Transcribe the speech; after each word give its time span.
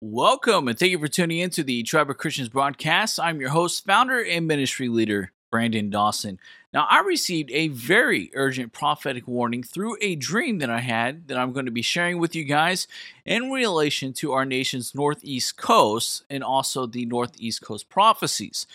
Welcome 0.00 0.68
and 0.68 0.78
thank 0.78 0.92
you 0.92 0.98
for 1.00 1.08
tuning 1.08 1.38
in 1.38 1.50
to 1.50 1.64
the 1.64 1.82
Tribe 1.82 2.08
of 2.08 2.18
Christians 2.18 2.48
broadcast. 2.48 3.18
I'm 3.18 3.40
your 3.40 3.50
host, 3.50 3.84
founder, 3.84 4.24
and 4.24 4.46
ministry 4.46 4.88
leader, 4.88 5.32
Brandon 5.50 5.90
Dawson. 5.90 6.38
Now, 6.72 6.86
I 6.88 7.00
received 7.00 7.50
a 7.50 7.66
very 7.66 8.30
urgent 8.34 8.72
prophetic 8.72 9.26
warning 9.26 9.64
through 9.64 9.96
a 10.00 10.14
dream 10.14 10.60
that 10.60 10.70
I 10.70 10.78
had 10.78 11.26
that 11.26 11.36
I'm 11.36 11.52
going 11.52 11.66
to 11.66 11.72
be 11.72 11.82
sharing 11.82 12.20
with 12.20 12.36
you 12.36 12.44
guys 12.44 12.86
in 13.24 13.50
relation 13.50 14.12
to 14.14 14.34
our 14.34 14.44
nation's 14.44 14.94
Northeast 14.94 15.56
coast 15.56 16.22
and 16.30 16.44
also 16.44 16.86
the 16.86 17.04
Northeast 17.04 17.62
coast 17.62 17.88
prophecies. 17.88 18.68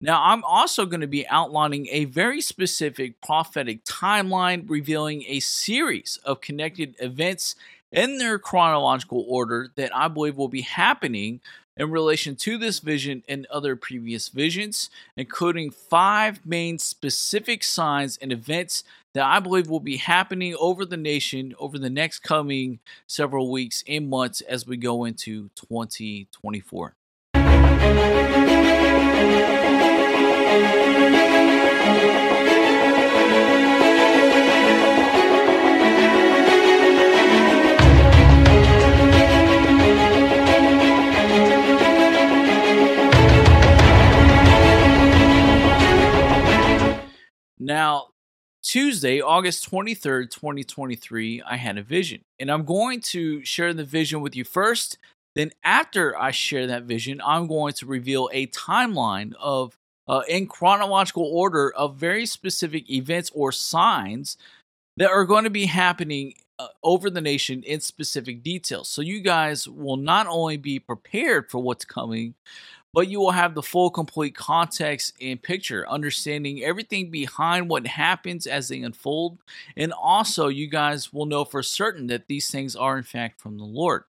Now, 0.00 0.22
I'm 0.24 0.42
also 0.42 0.86
going 0.86 1.02
to 1.02 1.06
be 1.06 1.28
outlining 1.28 1.86
a 1.90 2.06
very 2.06 2.40
specific 2.40 3.20
prophetic 3.20 3.84
timeline 3.84 4.64
revealing 4.70 5.22
a 5.28 5.40
series 5.40 6.18
of 6.24 6.40
connected 6.40 6.96
events 6.98 7.56
in 7.92 8.18
their 8.18 8.38
chronological 8.38 9.24
order 9.28 9.68
that 9.76 9.94
I 9.94 10.08
believe 10.08 10.36
will 10.36 10.48
be 10.48 10.62
happening 10.62 11.40
in 11.76 11.90
relation 11.90 12.36
to 12.36 12.58
this 12.58 12.80
vision 12.80 13.22
and 13.28 13.46
other 13.46 13.76
previous 13.76 14.28
visions, 14.28 14.90
including 15.16 15.70
five 15.70 16.44
main 16.44 16.78
specific 16.78 17.62
signs 17.62 18.18
and 18.20 18.32
events 18.32 18.84
that 19.14 19.24
I 19.24 19.40
believe 19.40 19.68
will 19.68 19.80
be 19.80 19.98
happening 19.98 20.56
over 20.58 20.84
the 20.84 20.96
nation 20.96 21.54
over 21.58 21.78
the 21.78 21.90
next 21.90 22.20
coming 22.20 22.80
several 23.06 23.50
weeks 23.50 23.84
and 23.86 24.08
months 24.08 24.40
as 24.42 24.66
we 24.66 24.76
go 24.76 25.04
into 25.04 25.50
2024. 25.54 26.94
Now, 47.62 48.08
Tuesday, 48.64 49.20
August 49.20 49.70
23rd, 49.70 50.30
2023, 50.30 51.42
I 51.42 51.56
had 51.56 51.78
a 51.78 51.82
vision. 51.82 52.22
And 52.40 52.50
I'm 52.50 52.64
going 52.64 53.00
to 53.12 53.44
share 53.44 53.72
the 53.72 53.84
vision 53.84 54.20
with 54.20 54.34
you 54.34 54.42
first. 54.42 54.98
Then, 55.36 55.52
after 55.62 56.18
I 56.18 56.32
share 56.32 56.66
that 56.66 56.82
vision, 56.82 57.20
I'm 57.24 57.46
going 57.46 57.72
to 57.74 57.86
reveal 57.86 58.28
a 58.32 58.48
timeline 58.48 59.32
of, 59.40 59.76
uh, 60.08 60.22
in 60.28 60.48
chronological 60.48 61.24
order, 61.24 61.72
of 61.72 61.96
very 61.96 62.26
specific 62.26 62.90
events 62.90 63.30
or 63.32 63.52
signs 63.52 64.36
that 64.96 65.10
are 65.10 65.24
going 65.24 65.44
to 65.44 65.50
be 65.50 65.66
happening 65.66 66.34
uh, 66.58 66.66
over 66.82 67.10
the 67.10 67.20
nation 67.20 67.62
in 67.62 67.80
specific 67.80 68.42
details. 68.42 68.88
So, 68.88 69.02
you 69.02 69.20
guys 69.20 69.68
will 69.68 69.96
not 69.96 70.26
only 70.26 70.56
be 70.56 70.80
prepared 70.80 71.48
for 71.48 71.60
what's 71.60 71.84
coming, 71.84 72.34
but 72.94 73.08
you 73.08 73.18
will 73.20 73.32
have 73.32 73.54
the 73.54 73.62
full 73.62 73.90
complete 73.90 74.34
context 74.34 75.14
and 75.20 75.42
picture, 75.42 75.88
understanding 75.88 76.62
everything 76.62 77.10
behind 77.10 77.68
what 77.68 77.86
happens 77.86 78.46
as 78.46 78.68
they 78.68 78.82
unfold. 78.82 79.38
And 79.76 79.92
also, 79.92 80.48
you 80.48 80.68
guys 80.68 81.12
will 81.12 81.26
know 81.26 81.44
for 81.44 81.62
certain 81.62 82.06
that 82.08 82.26
these 82.26 82.50
things 82.50 82.76
are, 82.76 82.98
in 82.98 83.04
fact, 83.04 83.40
from 83.40 83.58
the 83.58 83.64
Lord. 83.64 84.04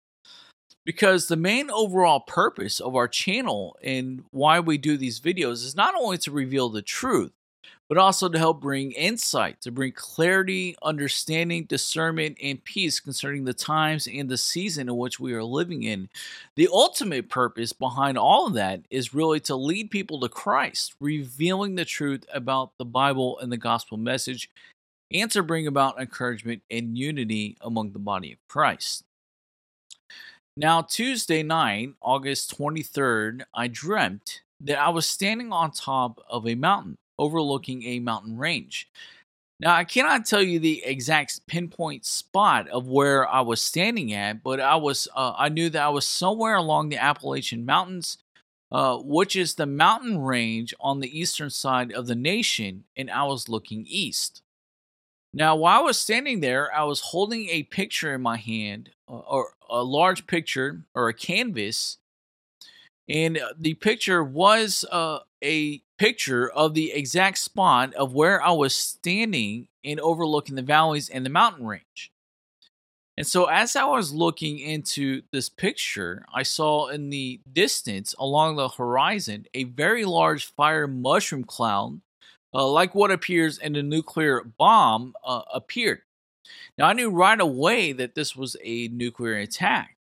Because 0.86 1.28
the 1.28 1.36
main 1.36 1.70
overall 1.70 2.22
purpose 2.22 2.80
of 2.80 2.96
our 2.96 3.08
channel 3.08 3.78
and 3.84 4.24
why 4.32 4.60
we 4.60 4.78
do 4.78 4.98
these 4.98 5.20
videos 5.20 5.66
is 5.66 5.76
not 5.76 5.94
only 5.94 6.18
to 6.20 6.32
reveal 6.32 6.70
the 6.70 6.82
truth, 6.82 7.32
but 7.90 7.98
also 7.98 8.30
to 8.30 8.38
help 8.38 8.62
bring 8.62 8.92
insight, 8.92 9.60
to 9.62 9.72
bring 9.72 9.92
clarity, 9.92 10.76
understanding, 10.84 11.66
discernment, 11.66 12.38
and 12.42 12.64
peace 12.64 13.00
concerning 13.00 13.44
the 13.44 13.54
times 13.54 14.08
and 14.08 14.30
the 14.30 14.38
season 14.38 14.88
in 14.88 14.96
which 14.96 15.20
we 15.20 15.34
are 15.34 15.44
living 15.44 15.82
in. 15.84 16.08
The 16.56 16.70
ultimate 16.72 17.30
purpose 17.30 17.74
behind 17.74 18.18
all 18.18 18.46
of 18.46 18.54
that 18.54 18.82
is 18.92 19.16
really 19.16 19.40
to 19.42 19.56
lead 19.56 19.90
people 19.90 20.20
to 20.20 20.30
Christ, 20.30 20.94
revealing 21.02 21.74
the 21.76 21.84
truth 21.84 22.26
about 22.32 22.78
the 22.78 22.86
Bible 22.86 23.40
and 23.40 23.52
the 23.52 23.58
gospel 23.58 23.98
message, 23.98 24.52
and 25.12 25.32
to 25.32 25.42
bring 25.42 25.66
about 25.66 26.00
encouragement 26.00 26.62
and 26.70 26.96
unity 26.96 27.58
among 27.62 27.94
the 27.94 28.00
body 28.00 28.34
of 28.34 28.38
Christ. 28.48 29.04
Now, 30.56 30.84
Tuesday 30.84 31.42
night, 31.42 31.94
August 32.02 32.56
23rd, 32.56 33.44
I 33.52 33.68
dreamt 33.68 34.42
that 34.62 34.78
I 34.78 34.90
was 34.90 35.08
standing 35.08 35.52
on 35.52 35.72
top 35.72 36.24
of 36.30 36.46
a 36.46 36.54
mountain 36.54 36.98
overlooking 37.20 37.84
a 37.84 38.00
mountain 38.00 38.38
range. 38.38 38.90
Now, 39.60 39.76
I 39.76 39.84
cannot 39.84 40.26
tell 40.26 40.42
you 40.42 40.58
the 40.58 40.84
exact 40.86 41.46
pinpoint 41.46 42.06
spot 42.06 42.70
of 42.70 42.88
where 42.88 43.28
I 43.28 43.42
was 43.42 43.62
standing 43.62 44.14
at, 44.14 44.42
but 44.42 44.62
I 44.62 44.78
was 44.78 45.08
uh, 45.14 45.34
I 45.38 45.50
knew 45.50 45.70
that 45.70 45.84
I 45.84 45.90
was 45.90 46.08
somewhere 46.08 46.56
along 46.56 46.90
the 46.90 46.98
Appalachian 46.98 47.66
Mountains, 47.66 48.18
uh, 48.72 48.98
which 48.98 49.36
is 49.36 49.56
the 49.56 49.66
mountain 49.66 50.20
range 50.20 50.74
on 50.80 51.02
the 51.02 51.20
eastern 51.20 51.50
side 51.50 51.92
of 51.92 52.08
the 52.08 52.16
nation, 52.16 52.86
and 52.96 53.12
I 53.12 53.24
was 53.24 53.50
looking 53.50 53.86
east. 53.86 54.42
Now, 55.34 55.58
while 55.58 55.82
I 55.82 55.84
was 55.84 56.00
standing 56.00 56.40
there, 56.40 56.74
I 56.74 56.86
was 56.86 57.02
holding 57.02 57.50
a 57.50 57.64
picture 57.64 58.16
in 58.16 58.22
my 58.22 58.38
hand, 58.38 58.92
uh, 59.10 59.18
or 59.18 59.54
a 59.70 59.84
large 59.84 60.26
picture 60.26 60.84
or 60.96 61.10
a 61.10 61.14
canvas, 61.14 61.98
and 63.10 63.38
uh, 63.38 63.50
the 63.60 63.74
picture 63.74 64.24
was 64.24 64.86
uh, 64.90 65.20
a 65.44 65.82
picture 66.00 66.50
of 66.50 66.74
the 66.74 66.92
exact 66.94 67.38
spot 67.38 67.94
of 67.94 68.14
where 68.14 68.42
I 68.42 68.52
was 68.52 68.76
standing 68.76 69.68
and 69.84 70.00
overlooking 70.00 70.56
the 70.56 70.62
valleys 70.62 71.10
and 71.10 71.26
the 71.26 71.30
mountain 71.30 71.68
range. 71.68 72.12
And 73.18 73.28
so, 73.28 73.46
as 73.46 73.76
I 73.76 73.84
was 73.84 74.14
looking 74.14 74.60
into 74.60 75.24
this 75.34 75.50
picture, 75.50 76.26
I 76.34 76.44
saw 76.44 76.88
in 76.88 77.10
the 77.10 77.42
distance 77.52 78.16
along 78.18 78.56
the 78.56 78.70
horizon 78.70 79.46
a 79.54 79.66
very 79.66 80.06
large 80.06 80.46
fire 80.46 80.88
mushroom 80.88 81.44
cloud, 81.44 82.00
uh, 82.54 82.66
like 82.66 82.96
what 82.96 83.12
appears 83.12 83.58
in 83.58 83.76
a 83.76 83.84
nuclear 83.84 84.42
bomb, 84.42 85.16
uh, 85.26 85.42
appeared. 85.54 86.02
Now, 86.78 86.88
I 86.88 86.94
knew 86.94 87.10
right 87.10 87.40
away 87.40 87.92
that 87.92 88.16
this 88.16 88.38
was 88.38 88.56
a 88.64 88.88
nuclear 88.88 89.36
attack. 89.36 89.98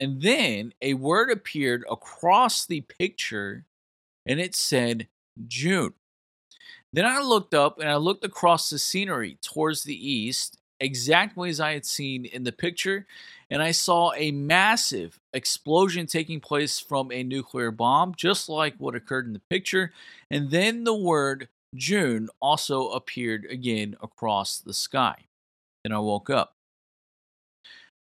And 0.00 0.22
then 0.22 0.72
a 0.80 0.94
word 0.94 1.30
appeared 1.30 1.84
across 1.90 2.64
the 2.64 2.80
picture 2.80 3.66
and 4.26 4.40
it 4.40 4.54
said 4.54 5.08
June. 5.46 5.94
Then 6.92 7.06
I 7.06 7.20
looked 7.20 7.54
up 7.54 7.78
and 7.78 7.88
I 7.88 7.96
looked 7.96 8.24
across 8.24 8.68
the 8.68 8.78
scenery 8.78 9.38
towards 9.42 9.84
the 9.84 10.10
east, 10.10 10.58
exactly 10.78 11.48
as 11.48 11.60
I 11.60 11.72
had 11.72 11.86
seen 11.86 12.24
in 12.24 12.44
the 12.44 12.52
picture, 12.52 13.06
and 13.50 13.62
I 13.62 13.70
saw 13.70 14.12
a 14.14 14.30
massive 14.30 15.18
explosion 15.32 16.06
taking 16.06 16.40
place 16.40 16.78
from 16.78 17.10
a 17.10 17.22
nuclear 17.22 17.70
bomb, 17.70 18.14
just 18.16 18.48
like 18.48 18.74
what 18.78 18.94
occurred 18.94 19.26
in 19.26 19.32
the 19.32 19.42
picture. 19.50 19.92
And 20.30 20.50
then 20.50 20.84
the 20.84 20.94
word 20.94 21.48
June 21.74 22.28
also 22.40 22.88
appeared 22.88 23.46
again 23.48 23.96
across 24.02 24.58
the 24.58 24.74
sky. 24.74 25.26
Then 25.84 25.92
I 25.92 25.98
woke 25.98 26.30
up. 26.30 26.54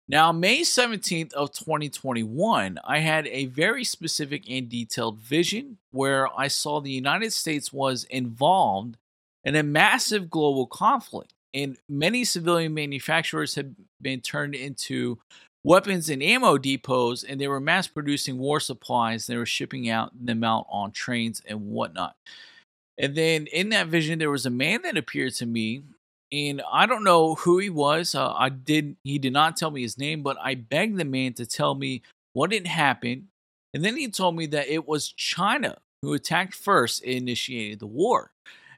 Now, 0.09 0.31
May 0.31 0.61
17th 0.61 1.33
of 1.33 1.51
2021, 1.51 2.79
I 2.83 2.99
had 2.99 3.27
a 3.27 3.47
very 3.47 3.83
specific 3.83 4.49
and 4.49 4.69
detailed 4.69 5.17
vision 5.19 5.79
where 5.91 6.27
I 6.39 6.47
saw 6.47 6.79
the 6.79 6.91
United 6.91 7.33
States 7.33 7.73
was 7.73 8.05
involved 8.05 8.95
in 9.43 9.55
a 9.55 9.63
massive 9.63 10.29
global 10.29 10.65
conflict 10.65 11.33
and 11.53 11.77
many 11.89 12.23
civilian 12.23 12.73
manufacturers 12.73 13.55
had 13.55 13.75
been 14.01 14.21
turned 14.21 14.55
into 14.55 15.17
weapons 15.63 16.09
and 16.09 16.23
ammo 16.23 16.57
depots 16.57 17.23
and 17.23 17.41
they 17.41 17.47
were 17.47 17.59
mass 17.59 17.87
producing 17.87 18.37
war 18.37 18.59
supplies. 18.59 19.27
They 19.27 19.37
were 19.37 19.45
shipping 19.45 19.89
out 19.89 20.11
them 20.13 20.43
out 20.43 20.67
on 20.69 20.91
trains 20.91 21.41
and 21.45 21.67
whatnot. 21.67 22.15
And 22.97 23.15
then 23.15 23.47
in 23.47 23.69
that 23.69 23.87
vision 23.87 24.19
there 24.19 24.31
was 24.31 24.45
a 24.45 24.51
man 24.51 24.83
that 24.83 24.97
appeared 24.97 25.33
to 25.35 25.45
me 25.45 25.83
and 26.31 26.61
I 26.71 26.85
don't 26.85 27.03
know 27.03 27.35
who 27.35 27.59
he 27.59 27.69
was. 27.69 28.15
Uh, 28.15 28.33
I 28.33 28.49
did. 28.49 28.97
He 29.03 29.19
did 29.19 29.33
not 29.33 29.57
tell 29.57 29.71
me 29.71 29.81
his 29.81 29.97
name, 29.97 30.23
but 30.23 30.37
I 30.41 30.55
begged 30.55 30.97
the 30.97 31.05
man 31.05 31.33
to 31.33 31.45
tell 31.45 31.75
me 31.75 32.01
what 32.33 32.51
had 32.51 32.67
happened, 32.67 33.27
and 33.73 33.83
then 33.83 33.97
he 33.97 34.09
told 34.09 34.35
me 34.35 34.45
that 34.47 34.67
it 34.67 34.87
was 34.87 35.11
China 35.11 35.77
who 36.01 36.13
attacked 36.13 36.53
first 36.53 37.03
and 37.03 37.13
initiated 37.13 37.79
the 37.79 37.87
war, 37.87 38.31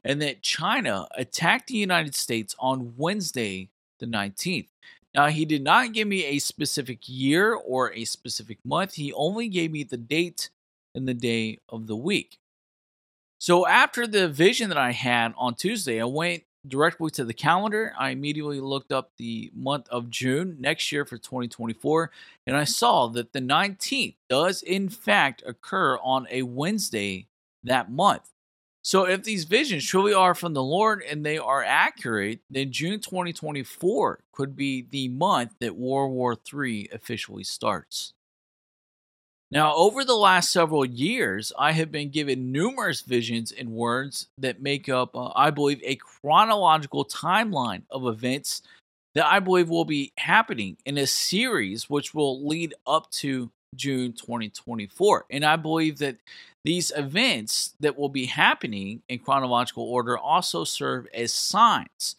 and 0.04 0.22
that 0.22 0.42
China 0.42 1.07
attacked 1.18 1.68
the 1.68 1.78
United 1.78 2.16
States 2.16 2.56
on 2.60 2.94
Wednesday, 2.98 3.69
the 4.00 4.06
19th. 4.06 4.68
Now, 5.16 5.28
he 5.28 5.44
did 5.44 5.63
not 5.63 5.94
give 5.94 6.07
me 6.07 6.25
a 6.25 6.40
specific 6.40 7.00
year 7.07 7.54
or 7.54 7.92
a 7.94 8.06
specific 8.06 8.60
month. 8.63 8.94
He 8.94 9.12
only 9.13 9.48
gave 9.48 9.72
me 9.72 9.84
the 9.84 9.98
date 9.98 10.50
and 10.94 11.07
the 11.07 11.13
day 11.13 11.60
of 11.68 11.88
the 11.88 11.95
week. 11.95 12.38
So, 13.40 13.66
after 13.66 14.06
the 14.06 14.28
vision 14.28 14.69
that 14.69 14.78
I 14.78 14.92
had 14.92 15.34
on 15.38 15.56
Tuesday, 15.56 16.02
I 16.02 16.06
went 16.06 16.44
directly 16.67 17.09
to 17.11 17.23
the 17.23 17.33
calendar, 17.33 17.94
I 17.97 18.09
immediately 18.09 18.59
looked 18.59 18.91
up 18.91 19.11
the 19.17 19.51
month 19.56 19.88
of 19.89 20.09
June 20.09 20.57
next 20.59 20.91
year 20.91 21.06
for 21.06 21.17
2024, 21.17 22.11
and 22.45 22.57
I 22.57 22.63
saw 22.63 23.07
that 23.07 23.33
the 23.33 23.41
19th 23.41 24.15
does 24.29 24.61
in 24.61 24.89
fact 24.89 25.44
occur 25.45 25.97
on 25.97 26.27
a 26.29 26.44
Wednesday 26.44 27.27
that 27.63 27.91
month. 27.91 28.29
So, 28.81 29.06
if 29.06 29.23
these 29.23 29.44
visions 29.44 29.85
truly 29.85 30.13
are 30.13 30.33
from 30.33 30.53
the 30.53 30.63
Lord 30.63 31.03
and 31.03 31.25
they 31.25 31.38
are 31.38 31.63
accurate, 31.63 32.39
then 32.50 32.71
June 32.71 33.00
2024 33.01 34.19
could 34.31 34.56
be 34.56 34.88
the 34.89 35.09
month 35.09 35.56
that 35.59 35.75
World 35.75 36.13
War 36.13 36.38
III 36.51 36.89
officially 36.94 37.44
starts. 37.44 38.13
Now, 39.51 39.74
over 39.74 40.06
the 40.06 40.16
last 40.16 40.51
several 40.51 40.86
years, 40.86 41.51
I 41.57 41.72
have 41.72 41.92
been 41.92 42.10
given 42.10 42.51
numerous 42.51 43.01
visions 43.01 43.51
and 43.51 43.72
words 43.72 44.28
that 44.38 44.62
make 44.62 44.88
up, 44.88 45.16
uh, 45.16 45.31
I 45.36 45.50
believe, 45.50 45.81
a 45.84 45.96
chronological 45.96 47.04
timeline 47.04 47.81
of 47.90 48.06
events 48.06 48.62
that 49.16 49.25
I 49.25 49.40
believe 49.40 49.68
will 49.68 49.86
be 49.86 50.13
happening 50.19 50.78
in 50.86 51.00
a 51.00 51.07
series 51.07 51.90
which 51.90 52.13
will 52.13 52.48
lead 52.48 52.75
up 52.86 53.10
to 53.12 53.50
June 53.75 54.13
2024. 54.13 55.25
And 55.31 55.44
I 55.44 55.56
believe 55.56 55.98
that 55.98 56.18
these 56.63 56.92
events 56.95 57.74
that 57.80 57.98
will 57.98 58.10
be 58.10 58.28
happening 58.28 59.02
in 59.10 59.18
chronological 59.18 59.84
order 59.84 60.16
also 60.16 60.63
serve 60.63 61.07
as 61.12 61.34
signs 61.34 62.18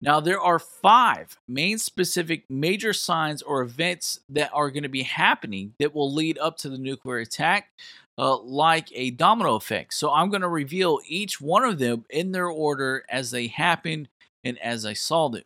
now, 0.00 0.20
there 0.20 0.40
are 0.40 0.58
five 0.58 1.36
main 1.48 1.78
specific 1.78 2.44
major 2.48 2.92
signs 2.92 3.42
or 3.42 3.62
events 3.62 4.20
that 4.28 4.50
are 4.52 4.70
going 4.70 4.84
to 4.84 4.88
be 4.88 5.02
happening 5.02 5.74
that 5.80 5.94
will 5.94 6.12
lead 6.12 6.38
up 6.38 6.56
to 6.58 6.68
the 6.68 6.78
nuclear 6.78 7.18
attack, 7.18 7.70
uh, 8.16 8.38
like 8.38 8.88
a 8.92 9.10
domino 9.10 9.56
effect. 9.56 9.94
So, 9.94 10.12
I'm 10.12 10.30
going 10.30 10.42
to 10.42 10.48
reveal 10.48 11.00
each 11.06 11.40
one 11.40 11.64
of 11.64 11.78
them 11.78 12.04
in 12.10 12.30
their 12.32 12.48
order 12.48 13.04
as 13.08 13.32
they 13.32 13.48
happen 13.48 14.08
and 14.44 14.56
as 14.58 14.86
I 14.86 14.92
saw 14.92 15.28
them. 15.28 15.42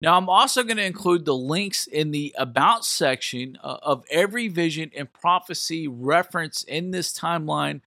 Now, 0.00 0.16
I'm 0.16 0.28
also 0.28 0.62
going 0.62 0.76
to 0.76 0.84
include 0.84 1.24
the 1.24 1.36
links 1.36 1.86
in 1.86 2.10
the 2.10 2.34
About 2.38 2.84
section 2.84 3.58
uh, 3.62 3.78
of 3.82 4.04
every 4.10 4.48
vision 4.48 4.90
and 4.96 5.12
prophecy 5.12 5.88
reference 5.88 6.62
in 6.62 6.90
this 6.92 7.12
timeline 7.12 7.80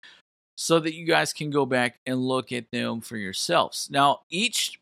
so 0.57 0.79
that 0.79 0.93
you 0.93 1.05
guys 1.05 1.31
can 1.33 1.49
go 1.49 1.65
back 1.65 1.99
and 2.05 2.19
look 2.19 2.51
at 2.51 2.69
them 2.71 3.01
for 3.01 3.17
yourselves. 3.17 3.89
Now, 3.89 4.21
each 4.29 4.80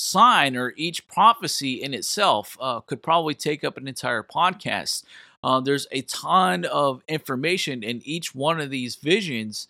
sign 0.00 0.56
or 0.56 0.72
each 0.76 1.06
prophecy 1.06 1.82
in 1.82 1.92
itself 1.94 2.56
uh, 2.60 2.80
could 2.80 3.02
probably 3.02 3.34
take 3.34 3.62
up 3.64 3.76
an 3.76 3.86
entire 3.86 4.22
podcast. 4.22 5.04
Uh, 5.44 5.60
there's 5.60 5.86
a 5.92 6.02
ton 6.02 6.64
of 6.64 7.02
information 7.08 7.82
in 7.82 8.00
each 8.04 8.34
one 8.34 8.60
of 8.60 8.70
these 8.70 8.96
visions. 8.96 9.68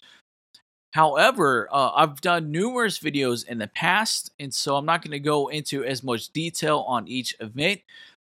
However, 0.93 1.69
uh, 1.71 1.93
I've 1.94 2.21
done 2.21 2.50
numerous 2.50 2.99
videos 2.99 3.47
in 3.47 3.59
the 3.59 3.69
past, 3.69 4.32
and 4.41 4.53
so 4.53 4.77
I'm 4.77 4.87
not 4.87 5.03
going 5.03 5.12
to 5.12 5.21
go 5.21 5.49
into 5.49 5.85
as 5.85 6.03
much 6.03 6.31
detail 6.31 6.81
on 6.81 7.06
each 7.06 7.35
event. 7.38 7.81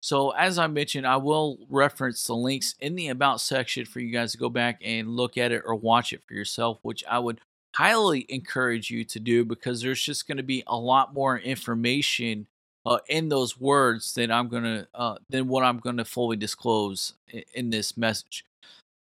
So, 0.00 0.30
as 0.30 0.58
I 0.58 0.68
mentioned, 0.68 1.06
I 1.06 1.16
will 1.16 1.58
reference 1.68 2.24
the 2.24 2.34
links 2.34 2.74
in 2.80 2.94
the 2.94 3.08
About 3.08 3.40
section 3.40 3.84
for 3.84 4.00
you 4.00 4.12
guys 4.12 4.32
to 4.32 4.38
go 4.38 4.48
back 4.48 4.80
and 4.84 5.16
look 5.16 5.36
at 5.36 5.50
it 5.52 5.62
or 5.64 5.74
watch 5.74 6.12
it 6.12 6.22
for 6.26 6.34
yourself, 6.34 6.78
which 6.82 7.04
I 7.08 7.18
would 7.18 7.40
highly 7.74 8.26
encourage 8.28 8.90
you 8.90 9.04
to 9.04 9.20
do 9.20 9.44
because 9.44 9.80
there's 9.80 10.02
just 10.02 10.26
going 10.26 10.36
to 10.36 10.42
be 10.42 10.62
a 10.66 10.76
lot 10.76 11.14
more 11.14 11.38
information 11.38 12.46
uh, 12.86 12.98
in 13.08 13.28
those 13.28 13.60
words 13.60 14.14
than 14.14 14.30
I'm 14.30 14.48
gonna 14.48 14.88
uh, 14.94 15.16
than 15.28 15.46
what 15.46 15.62
I'm 15.62 15.78
gonna 15.78 16.04
fully 16.04 16.36
disclose 16.36 17.14
in, 17.28 17.42
in 17.54 17.70
this 17.70 17.96
message. 17.96 18.44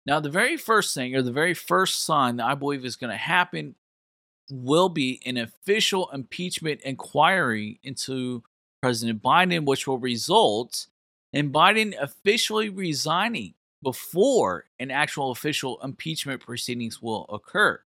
Now, 0.06 0.20
the 0.20 0.30
very 0.30 0.58
first 0.58 0.94
thing, 0.94 1.16
or 1.16 1.22
the 1.22 1.32
very 1.32 1.54
first 1.54 2.04
sign 2.04 2.38
that 2.38 2.46
I 2.46 2.56
believe 2.56 2.86
is 2.86 2.96
going 2.96 3.12
to 3.12 3.18
happen, 3.18 3.76
will 4.52 4.90
be 4.90 5.22
an 5.26 5.38
official 5.38 6.10
impeachment 6.12 6.82
inquiry 6.82 7.80
into 7.84 8.44
President 8.82 9.22
Biden, 9.22 9.66
which 9.66 9.88
will 9.88 9.98
result 9.98 10.88
in 11.32 11.52
Biden 11.52 11.96
officially 12.02 12.70
resigning 12.70 13.54
before 13.82 14.66
an 14.80 14.92
actual 14.92 15.32
official 15.32 15.80
impeachment 15.82 16.42
proceedings 16.42 17.02
will 17.02 17.26
occur. 17.30 17.82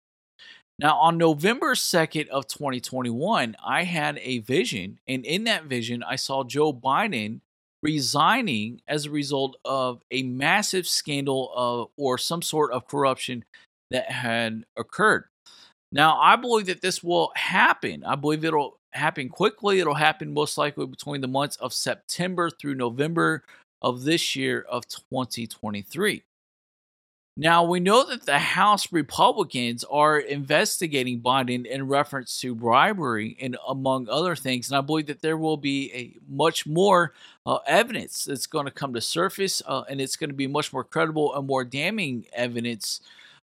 Now, 0.77 0.97
on 0.97 1.17
November 1.17 1.73
2nd 1.73 2.27
of 2.27 2.47
2021, 2.47 3.55
I 3.65 3.83
had 3.83 4.19
a 4.21 4.39
vision, 4.39 4.99
and 5.07 5.25
in 5.25 5.45
that 5.45 5.65
vision, 5.65 6.03
I 6.03 6.17
saw 6.17 6.43
Joe 6.43 6.73
Biden 6.73 7.39
resigning 7.81 8.81
as 8.87 9.05
a 9.05 9.11
result 9.11 9.55
of 9.63 10.01
a 10.11 10.23
massive 10.23 10.85
scandal 10.85 11.51
of, 11.55 11.89
or 11.97 12.17
some 12.17 12.41
sort 12.41 12.73
of 12.73 12.87
corruption 12.87 13.45
that 13.91 14.11
had 14.11 14.65
occurred. 14.75 15.25
Now, 15.93 16.19
I 16.19 16.35
believe 16.35 16.65
that 16.65 16.81
this 16.81 17.01
will 17.01 17.31
happen. 17.35 18.03
I 18.03 18.15
believe 18.15 18.43
it'll 18.43 18.79
happen 18.91 19.29
quickly. 19.29 19.79
It'll 19.79 19.93
happen 19.93 20.33
most 20.33 20.57
likely 20.57 20.87
between 20.87 21.21
the 21.21 21.27
months 21.27 21.55
of 21.57 21.73
September 21.73 22.49
through 22.49 22.75
November 22.75 23.43
of 23.81 24.03
this 24.03 24.35
year 24.35 24.65
of 24.67 24.87
2023. 24.87 26.23
Now, 27.37 27.65
we 27.65 27.81
know 27.81 28.05
that 28.05 28.25
the 28.25 28.39
House 28.39 28.93
Republicans 28.93 29.83
are 29.83 30.17
investigating 30.17 31.19
Biden 31.19 31.65
in 31.65 31.85
reference 31.87 32.39
to 32.39 32.55
bribery 32.55 33.35
and 33.41 33.57
among 33.67 34.07
other 34.07 34.37
things. 34.37 34.69
And 34.69 34.77
I 34.77 34.81
believe 34.81 35.07
that 35.07 35.21
there 35.21 35.35
will 35.35 35.57
be 35.57 35.91
a 35.93 36.15
much 36.29 36.65
more 36.65 37.13
uh, 37.45 37.57
evidence 37.67 38.23
that's 38.23 38.47
going 38.47 38.65
to 38.65 38.71
come 38.71 38.93
to 38.93 39.01
surface, 39.01 39.61
uh, 39.65 39.83
and 39.89 39.99
it's 39.99 40.15
going 40.15 40.29
to 40.29 40.35
be 40.35 40.47
much 40.47 40.71
more 40.71 40.85
credible 40.85 41.35
and 41.35 41.45
more 41.45 41.65
damning 41.65 42.25
evidence 42.31 43.01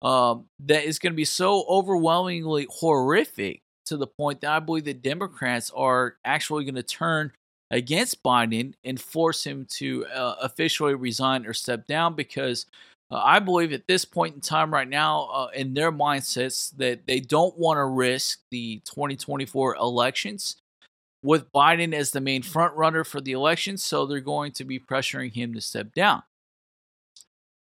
um, 0.00 0.46
that 0.61 0.84
is 0.84 1.00
going 1.00 1.12
to 1.12 1.17
be 1.17 1.25
so 1.25 1.64
overwhelmingly 1.69 2.69
horrific 2.70 3.62
to 3.87 3.96
the 3.96 4.06
point 4.06 4.43
that 4.43 4.50
I 4.50 4.61
believe 4.61 4.84
that 4.84 5.02
Democrats 5.02 5.73
are 5.75 6.17
actually 6.25 6.64
going 6.64 6.76
to 6.76 6.84
turn 6.84 7.32
against 7.73 8.23
Biden 8.23 8.75
and 8.84 9.00
force 9.00 9.44
him 9.44 9.67
to 9.70 10.06
uh, 10.06 10.37
officially 10.40 10.94
resign 10.94 11.46
or 11.46 11.52
step 11.52 11.87
down 11.87 12.14
because 12.14 12.67
uh, 13.12 13.20
I 13.23 13.41
believe 13.41 13.75
at 13.75 13.87
this 13.87 14.06
point 14.06 14.35
in 14.35 14.41
time, 14.41 14.73
right 14.73 14.88
now, 14.88 15.29
uh, 15.32 15.49
in 15.55 15.75
their 15.75 15.93
mindsets, 15.93 16.75
that 16.79 17.06
they 17.06 17.20
don't 17.20 17.59
want 17.59 17.76
to 17.76 17.85
risk 17.85 18.41
the 18.50 18.81
2024 18.87 19.76
elections 19.76 20.56
with 21.23 21.53
Biden 21.53 21.93
as 21.93 22.12
the 22.12 22.23
main 22.23 22.43
front 22.43 22.75
runner 22.75 23.05
for 23.05 23.20
the 23.20 23.32
election. 23.32 23.76
So 23.76 24.06
they're 24.06 24.20
going 24.20 24.53
to 24.53 24.64
be 24.64 24.81
pressuring 24.81 25.35
him 25.35 25.53
to 25.53 25.61
step 25.61 25.93
down. 25.94 26.23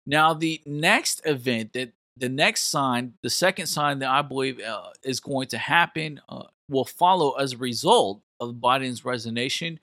Now, 0.07 0.33
the 0.33 0.61
next 0.65 1.21
event 1.25 1.73
that 1.73 1.91
the 2.17 2.29
next 2.29 2.63
sign, 2.63 3.13
the 3.21 3.29
second 3.29 3.67
sign 3.67 3.99
that 3.99 4.09
I 4.09 4.23
believe 4.23 4.59
uh, 4.59 4.89
is 5.03 5.19
going 5.19 5.47
to 5.49 5.59
happen, 5.59 6.21
uh, 6.27 6.45
will 6.69 6.85
follow 6.85 7.33
as 7.33 7.53
a 7.53 7.57
result 7.57 8.21
of 8.39 8.55
Biden's 8.55 9.05
resignation, 9.05 9.79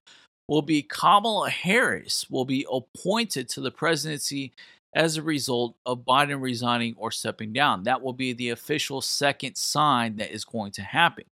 will 0.48 0.62
be 0.62 0.82
Kamala 0.82 1.50
Harris 1.50 2.26
will 2.28 2.44
be 2.44 2.66
appointed 2.70 3.48
to 3.50 3.60
the 3.60 3.70
presidency 3.70 4.52
as 4.94 5.16
a 5.16 5.22
result 5.22 5.74
of 5.86 6.04
Biden 6.04 6.40
resigning 6.40 6.94
or 6.96 7.10
stepping 7.10 7.52
down. 7.52 7.84
That 7.84 8.02
will 8.02 8.12
be 8.12 8.32
the 8.32 8.50
official 8.50 9.00
second 9.00 9.56
sign 9.56 10.16
that 10.16 10.30
is 10.30 10.44
going 10.44 10.72
to 10.72 10.82
happen. 10.82 11.24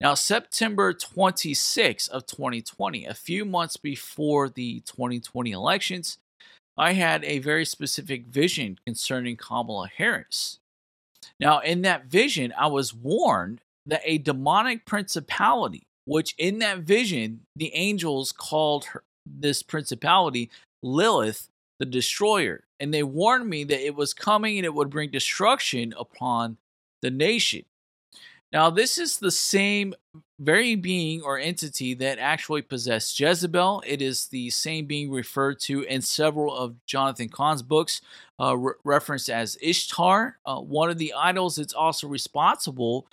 Now, 0.00 0.14
September 0.14 0.92
26 0.92 2.06
of 2.08 2.26
2020, 2.26 3.04
a 3.04 3.14
few 3.14 3.44
months 3.44 3.76
before 3.76 4.48
the 4.48 4.80
2020 4.86 5.50
elections, 5.50 6.18
I 6.76 6.92
had 6.92 7.24
a 7.24 7.40
very 7.40 7.64
specific 7.64 8.26
vision 8.26 8.78
concerning 8.86 9.36
Kamala 9.36 9.88
Harris. 9.88 10.60
Now, 11.40 11.58
in 11.58 11.82
that 11.82 12.06
vision, 12.06 12.54
I 12.56 12.68
was 12.68 12.94
warned 12.94 13.60
that 13.86 14.02
a 14.04 14.18
demonic 14.18 14.86
principality, 14.86 15.82
which 16.04 16.34
in 16.38 16.60
that 16.60 16.78
vision, 16.80 17.40
the 17.56 17.74
angels 17.74 18.30
called 18.30 18.84
her, 18.86 19.02
this 19.26 19.64
principality 19.64 20.48
Lilith, 20.82 21.48
the 21.78 21.86
destroyer. 21.86 22.64
And 22.80 22.92
they 22.92 23.02
warned 23.02 23.48
me 23.48 23.64
that 23.64 23.84
it 23.84 23.94
was 23.94 24.14
coming 24.14 24.58
and 24.58 24.64
it 24.64 24.74
would 24.74 24.90
bring 24.90 25.10
destruction 25.10 25.94
upon 25.98 26.56
the 27.02 27.10
nation. 27.10 27.64
Now, 28.52 28.70
this 28.70 28.96
is 28.96 29.18
the 29.18 29.30
same 29.30 29.94
very 30.40 30.74
being 30.74 31.20
or 31.22 31.38
entity 31.38 31.92
that 31.94 32.18
actually 32.18 32.62
possessed 32.62 33.18
Jezebel. 33.20 33.82
It 33.86 34.00
is 34.00 34.26
the 34.28 34.48
same 34.50 34.86
being 34.86 35.10
referred 35.10 35.60
to 35.60 35.82
in 35.82 36.00
several 36.00 36.56
of 36.56 36.74
Jonathan 36.86 37.28
Cahn's 37.28 37.62
books, 37.62 38.00
uh, 38.40 38.56
re- 38.56 38.74
referenced 38.84 39.28
as 39.28 39.58
Ishtar, 39.60 40.38
uh, 40.46 40.60
one 40.60 40.88
of 40.88 40.96
the 40.96 41.12
idols 41.12 41.56
that's 41.56 41.74
also 41.74 42.08
responsible 42.08 43.06